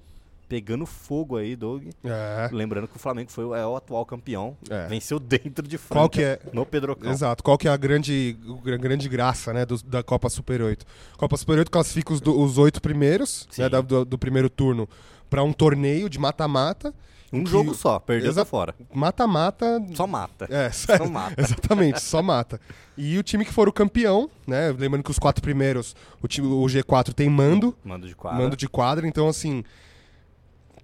[0.49, 1.89] Pegando fogo aí, Doug.
[2.05, 4.57] É, Lembrando que o Flamengo foi, é o atual campeão.
[4.71, 4.87] É.
[4.87, 5.95] Venceu dentro de Franca.
[6.01, 7.11] Qual que é- No Pedrocão.
[7.11, 7.43] Exato.
[7.43, 8.37] Qual que é a grande,
[8.73, 10.87] a grande graça né, do- da Copa Super 8?
[11.17, 14.89] Copa Super 8 classifica os, do- os oito primeiros né, da- do, do primeiro turno
[15.29, 16.95] para um torneio de mata-mata.
[17.33, 18.73] Um que- jogo só, perdeu Exa- tá fora.
[18.95, 19.85] Mata-mata.
[19.95, 20.47] Só mata.
[20.49, 21.35] É, Só mata.
[21.43, 22.61] Exatamente, só mata.
[22.97, 24.71] E o time que for o campeão, né?
[24.79, 28.41] Lembrando que os quatro primeiros, o, time, o G4 tem mando, Mando de quadra.
[28.41, 29.65] mando de quadra, então assim.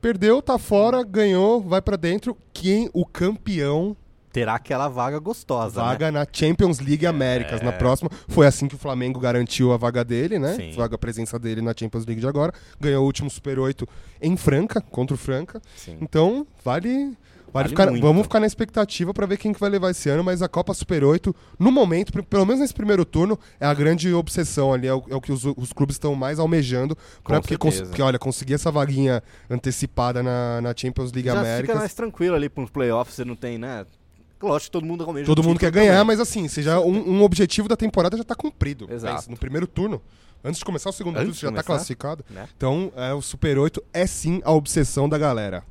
[0.02, 2.36] Perdeu, tá fora, ganhou, vai pra dentro.
[2.52, 3.96] Quem o campeão
[4.32, 6.18] terá aquela vaga gostosa, vaga né?
[6.18, 8.10] na Champions League Américas na próxima.
[8.26, 10.54] Foi assim que o Flamengo garantiu a vaga dele, né?
[10.54, 10.72] Sim.
[10.72, 12.52] Vaga a presença dele na Champions League de agora.
[12.80, 13.86] Ganhou o último Super 8
[14.20, 15.62] em Franca, contra o Franca.
[15.76, 15.98] Sim.
[16.00, 17.16] Então, vale.
[17.52, 18.02] Vale Vale ficar, muito.
[18.02, 20.72] vamos ficar na expectativa para ver quem que vai levar esse ano, mas a Copa
[20.72, 24.94] Super 8, no momento, pelo menos nesse primeiro turno, é a grande obsessão ali, é
[24.94, 26.96] o, é o que os, os clubes estão mais almejando.
[27.22, 31.66] Pra, porque, porque, olha, conseguir essa vaguinha antecipada na, na Champions League Já Américas.
[31.66, 33.84] fica mais tranquilo ali para uns playoffs, você não tem, né?
[34.42, 36.06] Lógico que todo mundo almeja Todo mundo quer ganhar, também.
[36.06, 38.88] mas assim, seja um, um objetivo da temporada já tá cumprido.
[38.90, 39.14] Exato.
[39.16, 40.02] Pensa, no primeiro turno.
[40.44, 42.24] Antes de começar o segundo Antes turno, você já tá começar, classificado.
[42.28, 42.48] né?
[42.56, 45.62] Então, é, o Super 8 é sim a obsessão da galera.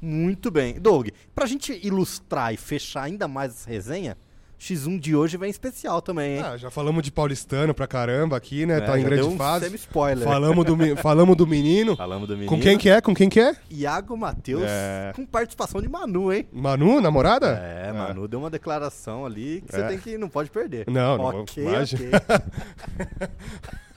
[0.00, 0.80] Muito bem.
[0.80, 4.16] Doug, pra gente ilustrar e fechar ainda mais essa resenha,
[4.58, 6.42] X1 de hoje vem especial também, hein?
[6.42, 8.78] Ah, já falamos de paulistano pra caramba aqui, né?
[8.78, 9.66] É, tá em grande um fase.
[9.66, 10.24] semi-spoiler.
[10.24, 11.94] Falamos do, falamos do menino.
[11.94, 12.48] Falamos do menino.
[12.50, 13.00] Com quem que é?
[13.00, 13.54] Com quem que é?
[13.70, 15.12] Iago Matheus, É.
[15.14, 16.48] com participação de Manu, hein?
[16.52, 17.48] Manu, namorada?
[17.48, 19.88] É, Manu deu uma declaração ali que você É.
[19.88, 20.86] tem que não pode perder.
[20.90, 22.10] Não, não Ok, ok.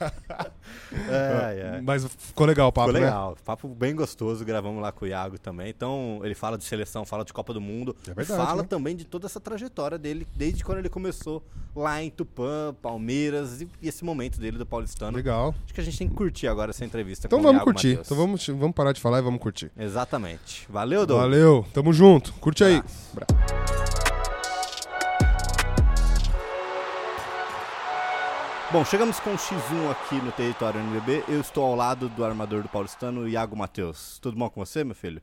[1.08, 1.80] é, é.
[1.82, 3.06] Mas ficou legal o papo, Ficou né?
[3.06, 5.68] legal, papo bem gostoso, gravamos lá com o Iago também.
[5.68, 8.68] Então, ele fala de seleção, fala de Copa do Mundo, É verdade, fala né?
[8.68, 11.42] também de toda essa trajetória dele, desde quando ele começou
[11.74, 15.16] lá em Tupã, Palmeiras e, e esse momento dele do Paulistano.
[15.16, 15.54] Legal.
[15.64, 17.88] Acho que a gente tem que curtir agora essa entrevista Então com o vamos curtir.
[17.88, 18.06] Matheus.
[18.06, 19.70] Então vamos, vamos parar de falar e vamos curtir.
[19.78, 20.66] Exatamente.
[20.68, 21.20] Valeu, Doug.
[21.20, 22.32] Valeu, tamo junto.
[22.34, 22.82] Curte aí.
[23.12, 23.80] Abraço.
[28.72, 31.24] Bom, chegamos com o X1 aqui no território NBB.
[31.26, 34.20] Eu estou ao lado do armador do Paulistano, Iago Matheus.
[34.20, 35.20] Tudo bom com você, meu filho?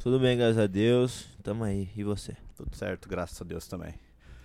[0.00, 1.28] Tudo bem, graças a Deus.
[1.44, 1.88] Tamo aí.
[1.96, 2.36] E você?
[2.56, 3.94] Tudo certo, graças a Deus também.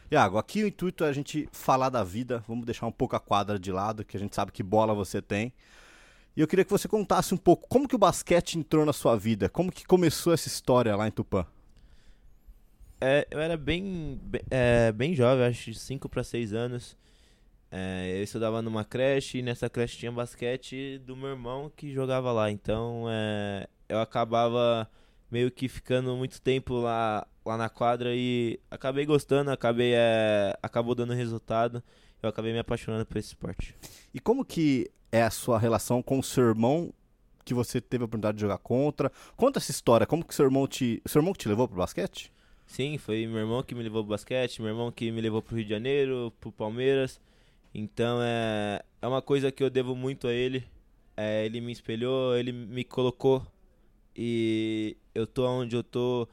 [0.10, 2.44] Iago, aqui o intuito é a gente falar da vida.
[2.48, 5.22] Vamos deixar um pouco a quadra de lado, que a gente sabe que bola você
[5.22, 5.52] tem.
[6.36, 9.18] E eu queria que você contasse um pouco como que o basquete entrou na sua
[9.18, 11.46] vida, como que começou essa história lá em Tupã.
[13.02, 16.96] É, eu era bem, bem, é, bem jovem, acho de 5 para 6 anos.
[17.70, 22.32] É, eu estudava numa creche e nessa creche tinha basquete do meu irmão que jogava
[22.32, 22.50] lá.
[22.50, 24.90] Então é, eu acabava
[25.30, 30.94] meio que ficando muito tempo lá, lá na quadra e acabei gostando, acabei, é, acabou
[30.94, 31.82] dando resultado.
[32.22, 33.76] Eu acabei me apaixonando por esse esporte.
[34.14, 36.94] E como que é a sua relação com o seu irmão
[37.46, 39.12] que você teve a oportunidade de jogar contra?
[39.36, 42.32] Conta essa história, como que seu irmão te, seu irmão que te levou pro basquete?
[42.66, 45.56] Sim, foi meu irmão que me levou pro basquete, meu irmão que me levou pro
[45.56, 47.22] Rio de Janeiro, pro Palmeiras.
[47.74, 50.64] Então é, é uma coisa que eu devo muito a ele.
[51.16, 53.46] É, ele me espelhou, ele me colocou
[54.16, 56.28] e eu tô onde eu tô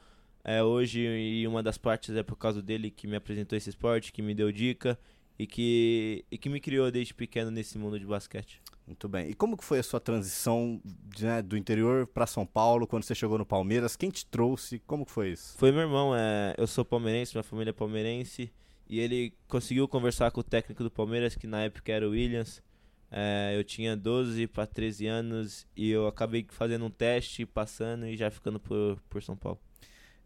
[0.44, 4.12] é, hoje e uma das partes é por causa dele que me apresentou esse esporte,
[4.12, 4.98] que me deu dica
[5.38, 8.60] e que, e que me criou desde pequeno nesse mundo de basquete.
[8.86, 9.30] Muito bem.
[9.30, 10.80] E como que foi a sua transição
[11.18, 13.96] né, do interior para São Paulo, quando você chegou no Palmeiras?
[13.96, 14.78] Quem te trouxe?
[14.80, 15.56] Como que foi isso?
[15.56, 18.52] Foi meu irmão, é, eu sou palmeirense, minha família é palmeirense,
[18.86, 22.62] e ele conseguiu conversar com o técnico do Palmeiras, que na época era o Williams.
[23.10, 28.16] É, eu tinha 12 para 13 anos e eu acabei fazendo um teste, passando e
[28.16, 29.58] já ficando por, por São Paulo.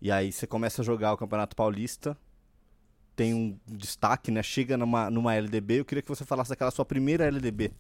[0.01, 2.17] E aí você começa a jogar o Campeonato Paulista,
[3.17, 4.43] tem um destaque, né?
[4.43, 5.81] Chega numa, numa LDB.
[5.81, 7.73] Eu queria que você falasse daquela sua primeira LDB.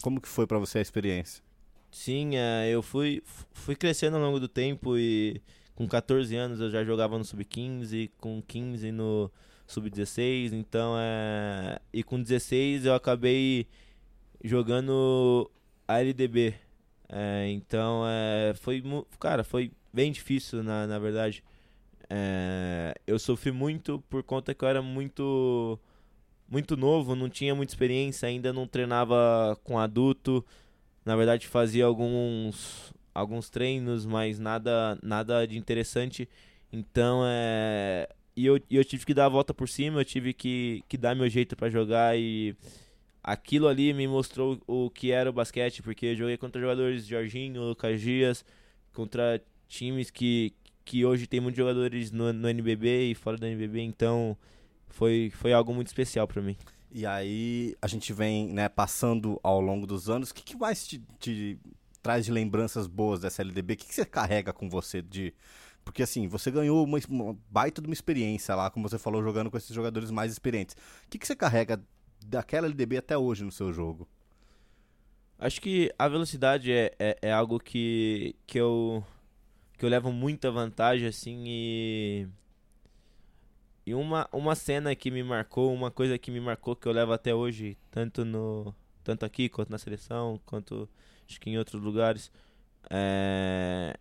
[0.00, 1.42] Como que foi para você a experiência?
[1.90, 5.42] Sim, é, eu fui, fui crescendo ao longo do tempo e
[5.74, 9.30] com 14 anos eu já jogava no Sub-15, com 15 no
[9.66, 11.78] Sub-16, então é.
[11.92, 13.66] E com 16 eu acabei
[14.42, 15.50] jogando
[15.86, 16.54] a LDB.
[17.08, 18.82] É, então é, foi.
[19.20, 21.42] Cara, foi bem difícil na, na verdade.
[22.10, 25.78] É, eu sofri muito por conta que eu era muito
[26.48, 30.44] muito novo, não tinha muita experiência, ainda não treinava com adulto.
[31.04, 36.28] Na verdade, fazia alguns alguns treinos, mas nada nada de interessante.
[36.72, 40.84] Então, é e eu, eu tive que dar a volta por cima, eu tive que,
[40.88, 42.54] que dar meu jeito pra jogar e
[43.20, 47.62] aquilo ali me mostrou o que era o basquete, porque eu joguei contra jogadores Jorginho,
[47.64, 48.44] Lucas Dias,
[48.92, 50.54] contra times que,
[50.88, 54.34] que hoje tem muitos jogadores no, no NBB e fora do NBB, então
[54.88, 56.56] foi, foi algo muito especial pra mim.
[56.90, 60.30] E aí a gente vem né, passando ao longo dos anos.
[60.30, 61.58] O que, que mais te, te
[62.02, 63.74] traz de lembranças boas dessa LDB?
[63.74, 65.34] O que, que você carrega com você de.
[65.84, 69.50] Porque assim, você ganhou uma, uma baita de uma experiência lá, como você falou, jogando
[69.50, 70.74] com esses jogadores mais experientes.
[71.04, 71.78] O que, que você carrega
[72.24, 74.08] daquela LDB até hoje no seu jogo?
[75.38, 79.04] Acho que a velocidade é, é, é algo que, que, eu,
[79.78, 82.28] que eu levo muita vantagem, assim, e.
[83.86, 87.12] E uma, uma cena que me marcou, uma coisa que me marcou que eu levo
[87.12, 90.86] até hoje, tanto no tanto aqui quanto na seleção, quanto
[91.26, 92.30] acho que em outros lugares,
[92.90, 93.96] é,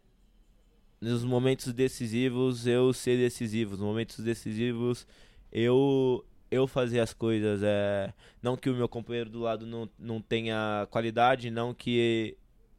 [0.99, 5.07] nos momentos decisivos eu ser decisivo, nos momentos decisivos
[5.51, 10.21] eu eu fazer as coisas, é, não que o meu companheiro do lado não, não
[10.21, 12.37] tenha qualidade, não que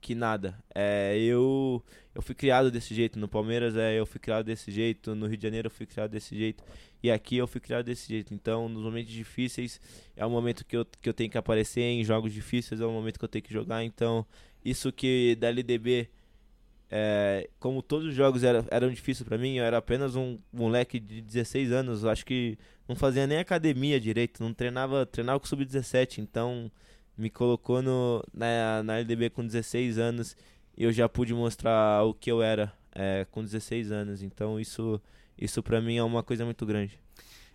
[0.09, 0.59] que nada.
[0.75, 5.15] É, eu eu fui criado desse jeito no Palmeiras, é, eu fui criado desse jeito,
[5.15, 6.65] no Rio de Janeiro eu fui criado desse jeito
[7.03, 8.33] e aqui eu fui criado desse jeito.
[8.33, 9.79] Então, nos momentos difíceis
[10.17, 12.91] é o momento que eu, que eu tenho que aparecer, em jogos difíceis é o
[12.91, 13.85] momento que eu tenho que jogar.
[13.85, 14.25] Então,
[14.65, 16.09] isso que da LDB
[16.91, 20.99] é, como todos os jogos eram, eram difíceis para mim, eu era apenas um moleque
[20.99, 26.19] de 16 anos, acho que não fazia nem academia direito, não treinava, treinava com sub-17,
[26.19, 26.73] então
[27.19, 30.37] me colocou no, na, na LDB com 16 anos
[30.77, 35.01] e eu já pude mostrar o que eu era é, com 16 anos, então isso,
[35.37, 36.99] isso para mim é uma coisa muito grande.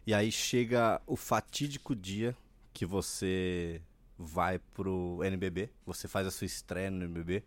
[0.05, 2.35] E aí chega o fatídico dia
[2.73, 3.81] que você
[4.17, 7.43] vai pro NBB, você faz a sua estreia no NBB.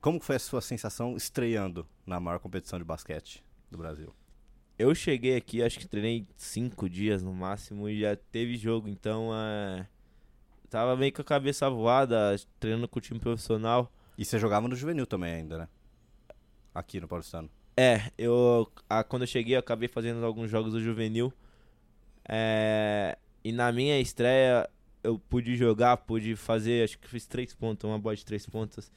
[0.00, 4.14] Como foi a sua sensação estreando na maior competição de basquete do Brasil?
[4.78, 9.30] Eu cheguei aqui, acho que treinei cinco dias no máximo e já teve jogo, então
[9.34, 9.88] é...
[10.66, 13.90] tava meio com a cabeça voada, treinando com o time profissional.
[14.18, 15.68] E você jogava no juvenil também ainda, né?
[16.74, 17.50] Aqui no Paulistano.
[17.76, 21.32] É, eu a, quando eu cheguei eu acabei fazendo alguns jogos do juvenil.
[22.28, 24.68] É, e na minha estreia
[25.02, 28.90] eu pude jogar, pude fazer, acho que fiz três pontos, uma bola de três pontos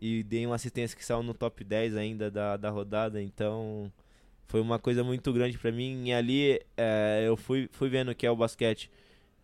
[0.00, 3.92] e dei uma assistência que saiu no top 10 ainda da, da rodada, então
[4.48, 6.08] foi uma coisa muito grande para mim.
[6.08, 8.90] E ali é, eu fui, fui vendo o que é o basquete.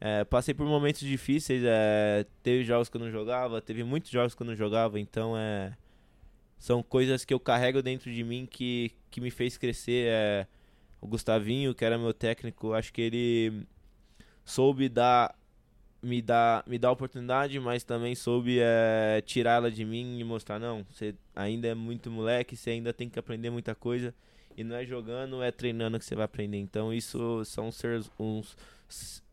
[0.01, 4.35] É, passei por momentos difíceis, é, teve jogos que eu não jogava, teve muitos jogos
[4.35, 5.75] que eu não jogava, então é,
[6.59, 10.09] são coisas que eu carrego dentro de mim que, que me fez crescer.
[10.09, 10.47] É,
[11.01, 13.67] o Gustavinho, que era meu técnico, acho que ele
[14.45, 15.35] soube dar
[16.03, 20.59] me dá, me dá oportunidade, mas também soube é, tirar ela de mim e mostrar,
[20.59, 24.15] não, você ainda é muito moleque, você ainda tem que aprender muita coisa.
[24.57, 26.59] E não é jogando, é treinando que você vai aprender.
[26.59, 27.71] Então isso são
[28.19, 28.57] uns,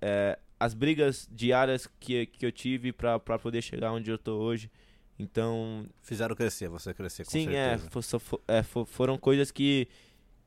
[0.02, 4.72] é, as brigas diárias que, que eu tive para poder chegar onde eu tô hoje.
[5.20, 5.86] Então.
[6.02, 8.18] Fizeram crescer, você crescer com sim, é, certeza.
[8.48, 9.90] é, é, foram coisas que,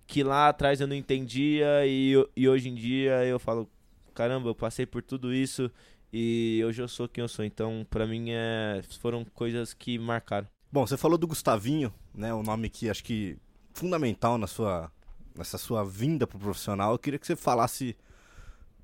[0.06, 3.68] que lá atrás eu não entendia e, e hoje em dia eu falo,
[4.14, 5.70] caramba, eu passei por tudo isso
[6.10, 7.44] e hoje eu sou quem eu sou.
[7.44, 10.48] Então, para mim, é, foram coisas que marcaram.
[10.72, 12.32] Bom, você falou do Gustavinho, né?
[12.32, 13.36] O um nome que acho que
[13.74, 14.90] fundamental na sua,
[15.36, 16.92] nessa sua vinda pro profissional.
[16.92, 17.94] Eu queria que você falasse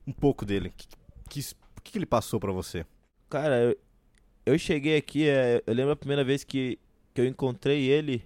[0.06, 0.68] um pouco dele.
[0.68, 0.86] O que,
[1.32, 2.84] que, que, ele passou para você?
[3.30, 3.78] Cara, eu,
[4.44, 6.78] eu cheguei aqui, é, eu lembro a primeira vez que,
[7.14, 8.22] que eu encontrei ele.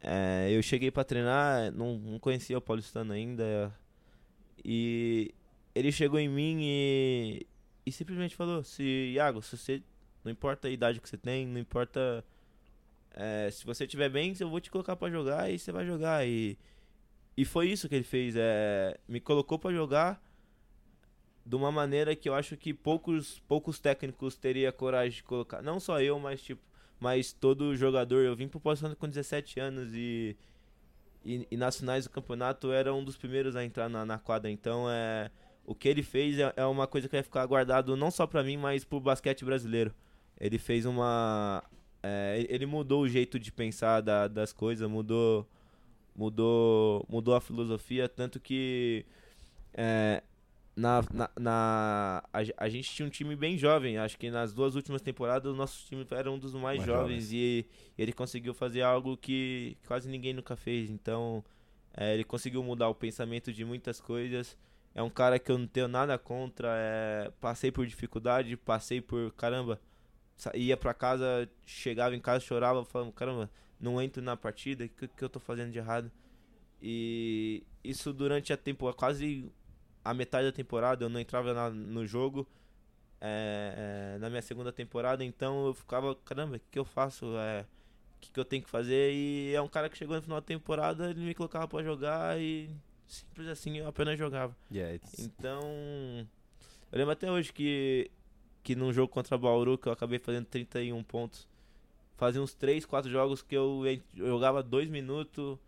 [0.00, 3.72] É, eu cheguei para treinar, não, não conhecia o Paulistano ainda.
[4.64, 5.32] E
[5.74, 7.46] ele chegou em mim e
[7.86, 8.82] e simplesmente falou: se
[9.14, 9.82] Iago, se você
[10.24, 12.24] não importa a idade que você tem, não importa
[13.12, 16.26] é, se você estiver bem, eu vou te colocar para jogar e você vai jogar
[16.26, 16.58] e
[17.36, 20.20] e foi isso que ele fez, é, me colocou para jogar
[21.48, 25.80] de uma maneira que eu acho que poucos poucos técnicos teria coragem de colocar, não
[25.80, 26.60] só eu, mas tipo,
[27.00, 30.36] mas todo jogador, eu vim pro Paulistano com 17 anos e
[31.24, 34.50] e, e nas finais do campeonato era um dos primeiros a entrar na, na quadra,
[34.50, 35.30] então é
[35.64, 38.42] o que ele fez é, é uma coisa que vai ficar guardado não só para
[38.42, 39.94] mim, mas pro basquete brasileiro.
[40.40, 41.62] Ele fez uma.
[42.02, 45.46] É, ele mudou o jeito de pensar da, das coisas, mudou,
[46.16, 49.04] mudou, mudou a filosofia, tanto que
[49.74, 50.22] é,
[50.78, 53.98] na, na, na a, a, gente tinha um time bem jovem.
[53.98, 57.24] Acho que nas duas últimas temporadas o nosso time era um dos mais, mais jovens,
[57.24, 57.66] jovens, e
[57.98, 60.88] ele conseguiu fazer algo que quase ninguém nunca fez.
[60.88, 61.44] Então
[61.96, 64.56] é, ele conseguiu mudar o pensamento de muitas coisas.
[64.94, 66.68] É um cara que eu não tenho nada contra.
[66.72, 69.32] É, passei por dificuldade, passei por.
[69.32, 69.80] Caramba,
[70.54, 75.08] ia pra casa, chegava em casa, chorava, falando: caramba, não entro na partida, o que,
[75.08, 76.10] que eu tô fazendo de errado?
[76.80, 79.50] E isso durante a temporada, quase
[80.10, 82.46] a metade da temporada, eu não entrava na, no jogo.
[83.20, 87.36] É, é, na minha segunda temporada, então eu ficava, caramba, o que, que eu faço?
[87.36, 89.12] É, o que, que eu tenho que fazer?
[89.12, 92.40] E é um cara que chegou no final da temporada, ele me colocava para jogar
[92.40, 92.70] e
[93.08, 94.54] Simples assim, eu apenas jogava.
[94.70, 95.62] Yeah, então,
[96.92, 98.10] eu lembro até hoje que,
[98.62, 101.48] que num jogo contra Bauru, que eu acabei fazendo 31 pontos,
[102.18, 103.82] fazia uns 3, 4 jogos que eu,
[104.14, 105.58] eu jogava 2 minutos,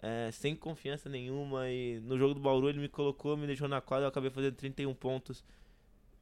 [0.00, 3.80] é, sem confiança nenhuma, e no jogo do Bauru ele me colocou, me deixou na
[3.80, 5.44] quadra, eu acabei fazendo 31 pontos.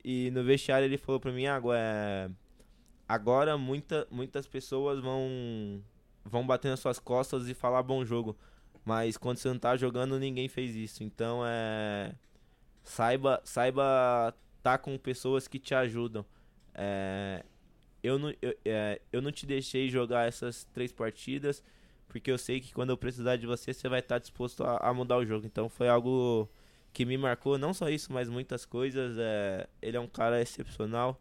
[0.04, 2.30] E no vestiário ele falou pra mim, Água, é,
[3.08, 5.82] agora muita, muitas pessoas vão,
[6.24, 8.36] vão bater nas suas costas e falar bom jogo.
[8.84, 11.02] Mas quando você não tá jogando, ninguém fez isso.
[11.02, 12.14] Então é.
[12.84, 16.24] Saiba, saiba tá com pessoas que te ajudam.
[16.72, 17.44] É,
[18.00, 21.64] eu, não, eu, é, eu não te deixei jogar essas três partidas
[22.20, 24.94] porque eu sei que quando eu precisar de você, você vai estar disposto a, a
[24.94, 25.46] mudar o jogo.
[25.46, 26.48] Então foi algo
[26.92, 29.16] que me marcou, não só isso, mas muitas coisas.
[29.18, 31.20] É, ele é um cara excepcional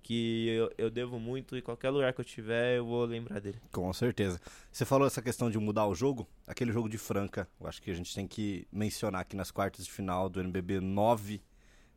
[0.00, 3.60] que eu, eu devo muito e qualquer lugar que eu tiver eu vou lembrar dele.
[3.72, 4.40] Com certeza.
[4.72, 7.90] Você falou essa questão de mudar o jogo, aquele jogo de Franca, eu acho que
[7.90, 11.42] a gente tem que mencionar aqui nas quartas de final do NBB 9,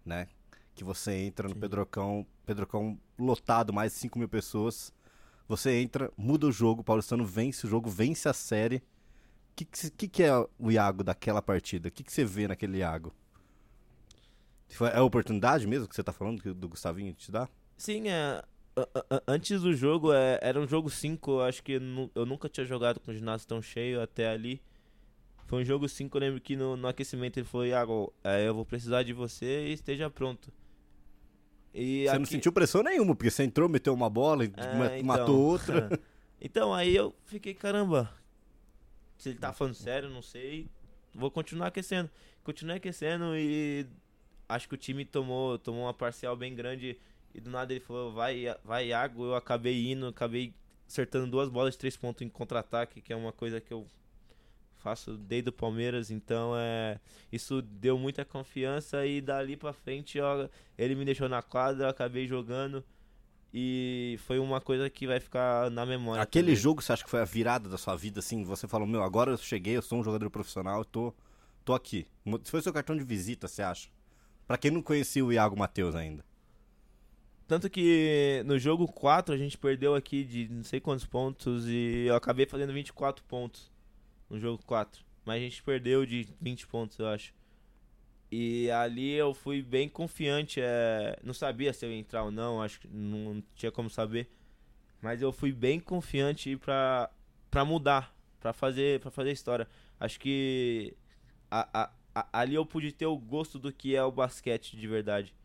[0.04, 0.28] né?
[0.74, 1.60] Que você entra no Sim.
[1.60, 4.92] Pedrocão, Pedrocão lotado, mais de 5 mil pessoas.
[5.52, 8.78] Você entra, muda o jogo, o Paulistano vence o jogo, vence a série.
[8.78, 8.82] O
[9.58, 11.90] que, que, que é o Iago daquela partida?
[11.90, 13.14] O que, que você vê naquele Iago?
[14.94, 17.50] É a oportunidade mesmo que você tá falando, do Gustavinho te dá?
[17.76, 18.42] Sim, é,
[19.28, 21.74] antes do jogo, é, era um jogo 5, eu acho que
[22.16, 24.62] eu nunca tinha jogado com o ginásio tão cheio até ali.
[25.48, 28.56] Foi um jogo 5, eu lembro que no, no aquecimento ele falou, Iago, é, eu
[28.56, 30.50] vou precisar de você e esteja pronto.
[31.74, 34.98] E Você não aqui- sentiu pressão nenhuma, porque você entrou, meteu uma bola e É,
[34.98, 35.04] então.
[35.06, 35.90] matou outra.
[36.40, 38.12] então, aí eu fiquei, caramba,
[39.18, 40.68] se ele tá falando sério, não sei,
[41.14, 42.10] vou continuar aquecendo.
[42.44, 43.86] Continuei aquecendo e
[44.50, 46.98] acho que o time tomou, tomou uma parcial bem grande
[47.34, 50.54] e do nada ele falou, vai, vai Iago, eu acabei indo, acabei
[50.88, 53.88] acertando duas bolas de três pontos em contra-ataque, que é uma coisa que eu
[54.82, 57.00] faço desde o Palmeiras, então é
[57.32, 61.90] isso deu muita confiança e dali pra frente ó, ele me deixou na quadra, eu
[61.90, 62.84] acabei jogando
[63.54, 66.22] e foi uma coisa que vai ficar na memória.
[66.22, 66.56] Aquele também.
[66.56, 68.44] jogo, você acha que foi a virada da sua vida, assim?
[68.46, 71.14] Você falou, meu, agora eu cheguei, eu sou um jogador profissional, eu tô,
[71.66, 72.08] tô aqui.
[72.44, 73.90] Se foi seu cartão de visita, você acha?
[74.48, 76.24] Pra quem não conhecia o Iago Matheus ainda.
[77.46, 82.06] Tanto que no jogo 4 a gente perdeu aqui de não sei quantos pontos e
[82.08, 83.70] eu acabei fazendo 24 pontos
[84.32, 85.04] no jogo 4.
[85.26, 87.34] Mas a gente perdeu de 20 pontos, eu acho.
[88.32, 90.60] E ali eu fui bem confiante.
[90.62, 94.30] é, Não sabia se eu ia entrar ou não, acho que não tinha como saber.
[95.02, 97.10] Mas eu fui bem confiante pra,
[97.50, 99.68] pra mudar, pra fazer, pra fazer história.
[100.00, 100.96] Acho que
[101.50, 104.88] a- a- a- ali eu pude ter o gosto do que é o basquete de
[104.88, 105.36] verdade.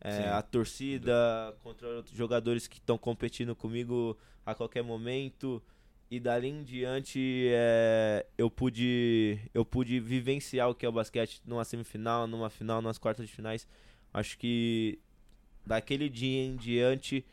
[0.00, 5.62] É, a torcida contra jogadores que estão competindo comigo a qualquer momento.
[6.10, 11.40] E dali em diante é, eu pude eu pude vivenciar o que é o basquete
[11.46, 13.66] numa semifinal, numa final, nas quartas de finais.
[14.12, 14.98] Acho que
[15.66, 17.24] daquele dia em diante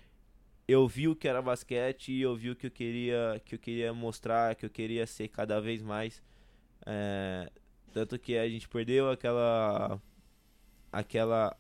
[0.68, 3.60] eu vi o que era basquete e eu vi o que eu queria que eu
[3.60, 6.24] queria mostrar, que eu queria ser cada vez mais.
[6.86, 7.52] É,
[7.94, 10.02] tanto que a gente perdeu aquela
[10.92, 11.58] aquela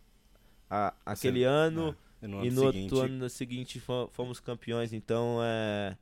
[0.69, 4.93] a- aquele ano E no e ano no seguinte, outro ano seguinte fo- fomos campeões,
[4.93, 5.97] então é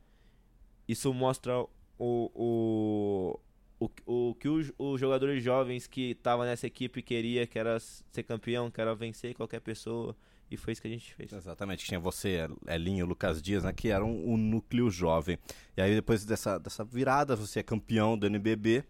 [0.88, 1.70] isso mostra o,
[2.00, 3.40] o,
[3.80, 8.24] o, o que os, os jogadores jovens que estavam nessa equipe queria, que era ser
[8.24, 10.16] campeão, que era vencer qualquer pessoa,
[10.50, 11.34] e foi isso que a gente fez.
[11.34, 15.38] Exatamente, tinha você, Elinho, Lucas Dias, né, que eram o núcleo jovem.
[15.76, 18.84] E aí depois dessa, dessa virada, você é campeão do NBB.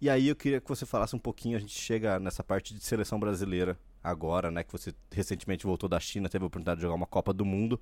[0.00, 2.82] E aí eu queria que você falasse um pouquinho, a gente chega nessa parte de
[2.82, 6.94] seleção brasileira agora, né, que você recentemente voltou da China, teve a oportunidade de jogar
[6.94, 7.78] uma Copa do Mundo.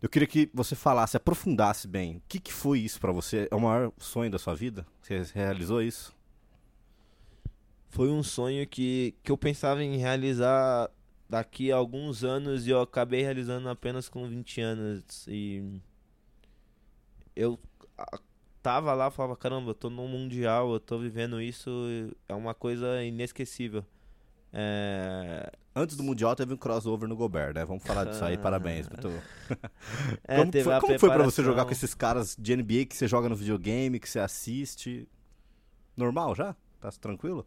[0.00, 3.48] Eu queria que você falasse, aprofundasse bem, o que, que foi isso pra você?
[3.50, 4.86] É o maior sonho da sua vida?
[5.00, 6.14] Você realizou isso?
[7.88, 10.90] Foi um sonho que, que eu pensava em realizar
[11.28, 15.26] daqui a alguns anos e eu acabei realizando apenas com 20 anos.
[15.26, 15.80] E
[17.34, 17.58] eu
[18.62, 21.70] tava lá e falava, caramba, eu tô no Mundial, eu tô vivendo isso,
[22.28, 23.84] é uma coisa inesquecível.
[24.58, 27.62] É, Antes do Mundial teve um crossover no Gobert, né?
[27.62, 28.88] Vamos falar disso aí, parabéns.
[28.88, 29.08] Muito...
[30.26, 32.96] é, como teve foi, como foi pra você jogar com esses caras de NBA que
[32.96, 35.06] você joga no videogame, que você assiste?
[35.94, 36.56] Normal já?
[36.80, 37.46] Tá tranquilo?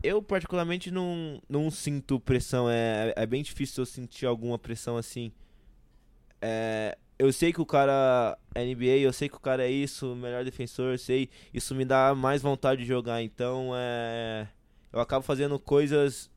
[0.00, 2.70] Eu, particularmente, não, não sinto pressão.
[2.70, 5.32] É, é bem difícil eu sentir alguma pressão assim.
[6.40, 10.12] É, eu sei que o cara é NBA, eu sei que o cara é isso,
[10.12, 11.28] o melhor defensor, eu sei.
[11.52, 13.20] Isso me dá mais vontade de jogar.
[13.24, 14.46] Então, é,
[14.92, 16.30] eu acabo fazendo coisas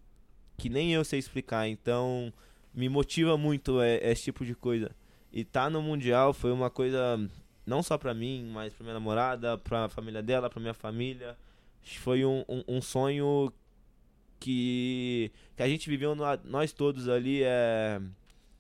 [0.57, 1.67] que nem eu sei explicar.
[1.67, 2.31] Então,
[2.73, 4.91] me motiva muito é, esse tipo de coisa.
[5.31, 7.19] E tá no Mundial foi uma coisa,
[7.65, 11.35] não só pra mim, mas pra minha namorada, pra família dela, pra minha família.
[11.99, 13.51] Foi um, um, um sonho
[14.39, 17.99] que, que a gente viveu no- nós todos ali é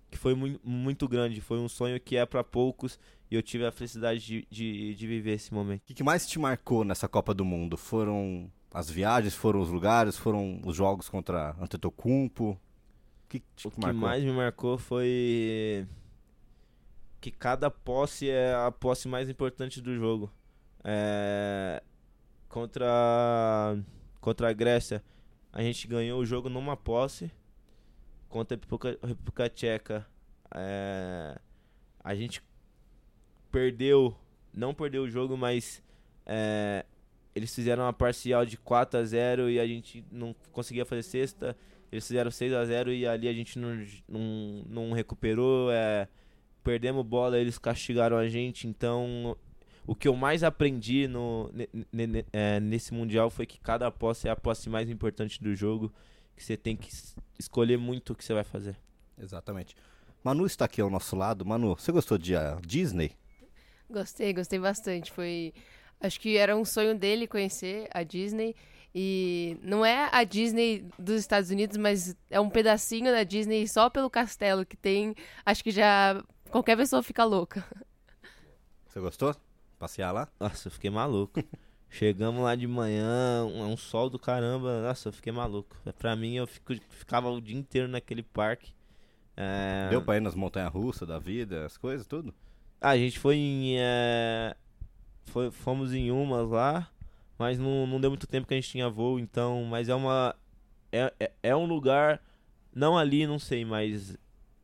[0.09, 1.41] que foi mui- muito grande.
[1.41, 2.99] Foi um sonho que é pra poucos
[3.31, 5.81] e eu tive a felicidade de, de, de viver esse momento.
[5.81, 7.75] O que, que mais te marcou nessa Copa do Mundo?
[7.77, 12.51] Foram as viagens, foram os lugares, foram os jogos contra Antetokounmpo?
[12.51, 12.59] O
[13.29, 14.01] que, te O que marcou?
[14.01, 15.87] mais me marcou foi
[17.21, 20.31] que cada posse é a posse mais importante do jogo.
[20.83, 21.81] É,
[22.49, 23.77] Contra
[24.19, 25.03] contra a Grécia,
[25.51, 27.31] a gente ganhou o jogo numa posse.
[28.29, 30.05] Contra a República, República Tcheca,
[30.53, 31.39] é,
[32.03, 32.43] a gente
[33.51, 34.15] perdeu
[34.53, 35.81] não perder o jogo, mas
[36.25, 36.85] é,
[37.35, 41.57] eles fizeram uma parcial de 4 a 0 e a gente não conseguia fazer sexta.
[41.91, 45.71] Eles fizeram 6 a 0 e ali a gente não, não, não recuperou.
[45.71, 46.07] É,
[46.63, 48.67] perdemos bola, eles castigaram a gente.
[48.67, 49.37] Então,
[49.85, 51.51] o que eu mais aprendi no,
[52.31, 55.91] é, nesse Mundial foi que cada posse é a posse mais importante do jogo.
[56.35, 56.89] Que você tem que
[57.37, 58.75] escolher muito o que você vai fazer.
[59.19, 59.75] Exatamente.
[60.23, 61.45] Manu está aqui ao nosso lado.
[61.45, 63.11] Manu, você gostou de uh, Disney?
[63.89, 65.11] Gostei, gostei bastante.
[65.11, 65.53] Foi.
[66.03, 68.53] Acho que era um sonho dele conhecer a Disney.
[68.93, 73.89] E não é a Disney dos Estados Unidos, mas é um pedacinho da Disney só
[73.89, 75.15] pelo castelo que tem.
[75.45, 77.65] Acho que já qualquer pessoa fica louca.
[78.85, 79.33] Você gostou?
[79.79, 80.27] Passear lá?
[80.37, 81.41] Nossa, eu fiquei maluco.
[81.89, 84.81] Chegamos lá de manhã, um, um, sol do caramba.
[84.81, 85.75] Nossa, eu fiquei maluco.
[85.97, 88.73] Pra mim, eu fico, ficava o dia inteiro naquele parque.
[89.37, 89.87] É...
[89.89, 92.33] Deu pra ir nas montanhas russas da vida, as coisas, tudo?
[92.81, 93.77] Ah, a gente foi em.
[93.79, 94.55] É...
[95.25, 96.89] Foi, fomos em umas lá,
[97.37, 99.63] mas não, não deu muito tempo que a gente tinha voo, então.
[99.65, 100.35] Mas é uma.
[100.91, 102.21] É, é, é um lugar.
[102.73, 104.17] Não ali, não sei, mas.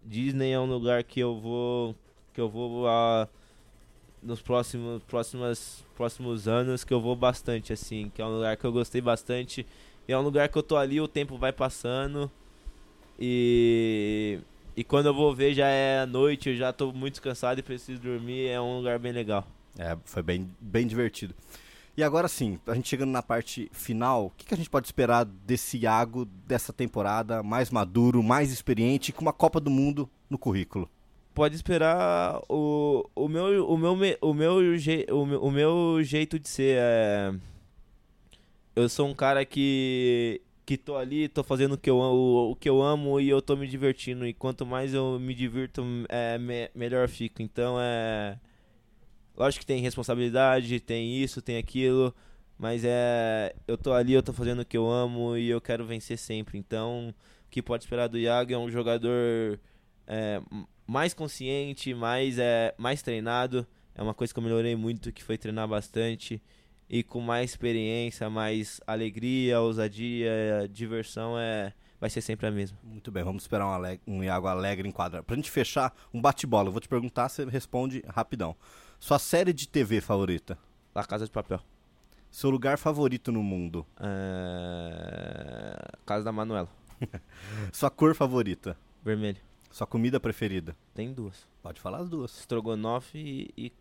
[0.04, 1.96] Disney é um lugar que eu vou.
[2.34, 2.86] Que eu vou.
[2.86, 3.28] Uh,
[4.22, 8.12] nos próximos, próximos, próximos anos que eu vou bastante, assim.
[8.14, 9.66] Que é um lugar que eu gostei bastante.
[10.08, 12.32] E é um lugar que eu tô ali, o tempo vai passando.
[13.20, 14.40] E.
[14.76, 18.02] E quando eu vou ver já é noite, eu já tô muito cansado e preciso
[18.02, 18.48] dormir.
[18.48, 19.46] É um lugar bem legal.
[19.78, 21.34] É, foi bem, bem divertido.
[21.96, 24.88] E agora sim, a gente chegando na parte final, o que, que a gente pode
[24.88, 30.38] esperar desse Iago dessa temporada, mais maduro, mais experiente, com uma Copa do Mundo no
[30.38, 30.90] currículo?
[31.34, 36.50] pode esperar o, o meu o meu o meu, o meu, o meu jeito de
[36.50, 37.34] ser é
[38.76, 42.56] eu sou um cara que que tô ali, tô fazendo o que eu o, o
[42.56, 46.38] que eu amo e eu tô me divertindo e quanto mais eu me divirto, é
[46.38, 47.42] me, melhor fico.
[47.42, 48.38] Então é
[49.40, 52.14] lógico que tem responsabilidade, tem isso, tem aquilo,
[52.58, 55.86] mas é eu tô ali, eu tô fazendo o que eu amo e eu quero
[55.86, 56.58] vencer sempre.
[56.58, 57.16] Então,
[57.48, 59.58] o que pode esperar do Iago é um jogador
[60.06, 60.42] é,
[60.86, 63.66] mais consciente, mais, é, mais treinado.
[63.96, 66.42] É uma coisa que eu melhorei muito, que foi treinar bastante.
[66.90, 72.78] E com mais experiência, mais alegria, ousadia, diversão, é, vai ser sempre a mesma.
[72.84, 75.22] Muito bem, vamos esperar um, aleg um Iago alegre em quadra.
[75.22, 76.70] Pra gente fechar, um bate-bola.
[76.70, 78.56] Eu vou te perguntar, você responde rapidão.
[79.00, 80.58] Sua série de TV favorita?
[80.94, 81.62] La Casa de Papel.
[82.30, 83.86] Seu lugar favorito no mundo?
[83.98, 85.98] É...
[86.06, 86.68] Casa da Manuela.
[87.72, 88.78] Sua cor favorita?
[89.02, 89.40] Vermelho.
[89.72, 90.76] Sua comida preferida?
[90.94, 91.48] Tem duas.
[91.64, 92.40] Pode falar as duas.
[92.40, 93.74] Estrogonofe e, e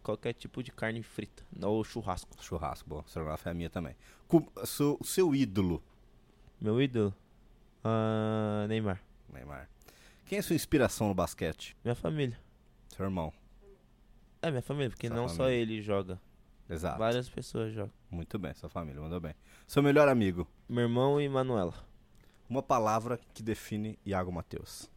[0.00, 1.42] qualquer tipo de carne frita.
[1.60, 2.30] Ou churrasco.
[2.40, 3.02] Churrasco, bom.
[3.04, 3.96] Estrogonofe é a minha também.
[4.28, 5.82] Com, seu, seu ídolo?
[6.60, 7.12] Meu ídolo?
[7.84, 9.02] Uh, Neymar.
[9.30, 9.68] Neymar.
[10.24, 11.76] Quem é sua inspiração no basquete?
[11.84, 12.38] Minha família.
[12.88, 13.32] Seu irmão?
[14.42, 15.44] É, minha família, porque sua não família.
[15.46, 16.20] só ele joga.
[16.68, 16.98] Exato.
[16.98, 17.92] Várias pessoas jogam.
[18.10, 19.34] Muito bem, sua família, mandou bem.
[19.66, 20.46] Seu melhor amigo?
[20.68, 21.74] Meu irmão e Manuela.
[22.48, 24.90] Uma palavra que define Iago Matheus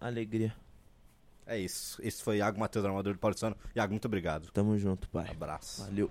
[0.00, 0.54] alegria.
[1.46, 2.00] É isso.
[2.02, 3.56] Esse foi Iago Matheus, armador do Paulistano.
[3.76, 4.50] Iago, muito obrigado.
[4.52, 5.28] Tamo junto, pai.
[5.30, 5.84] Abraço.
[5.84, 6.10] Valeu.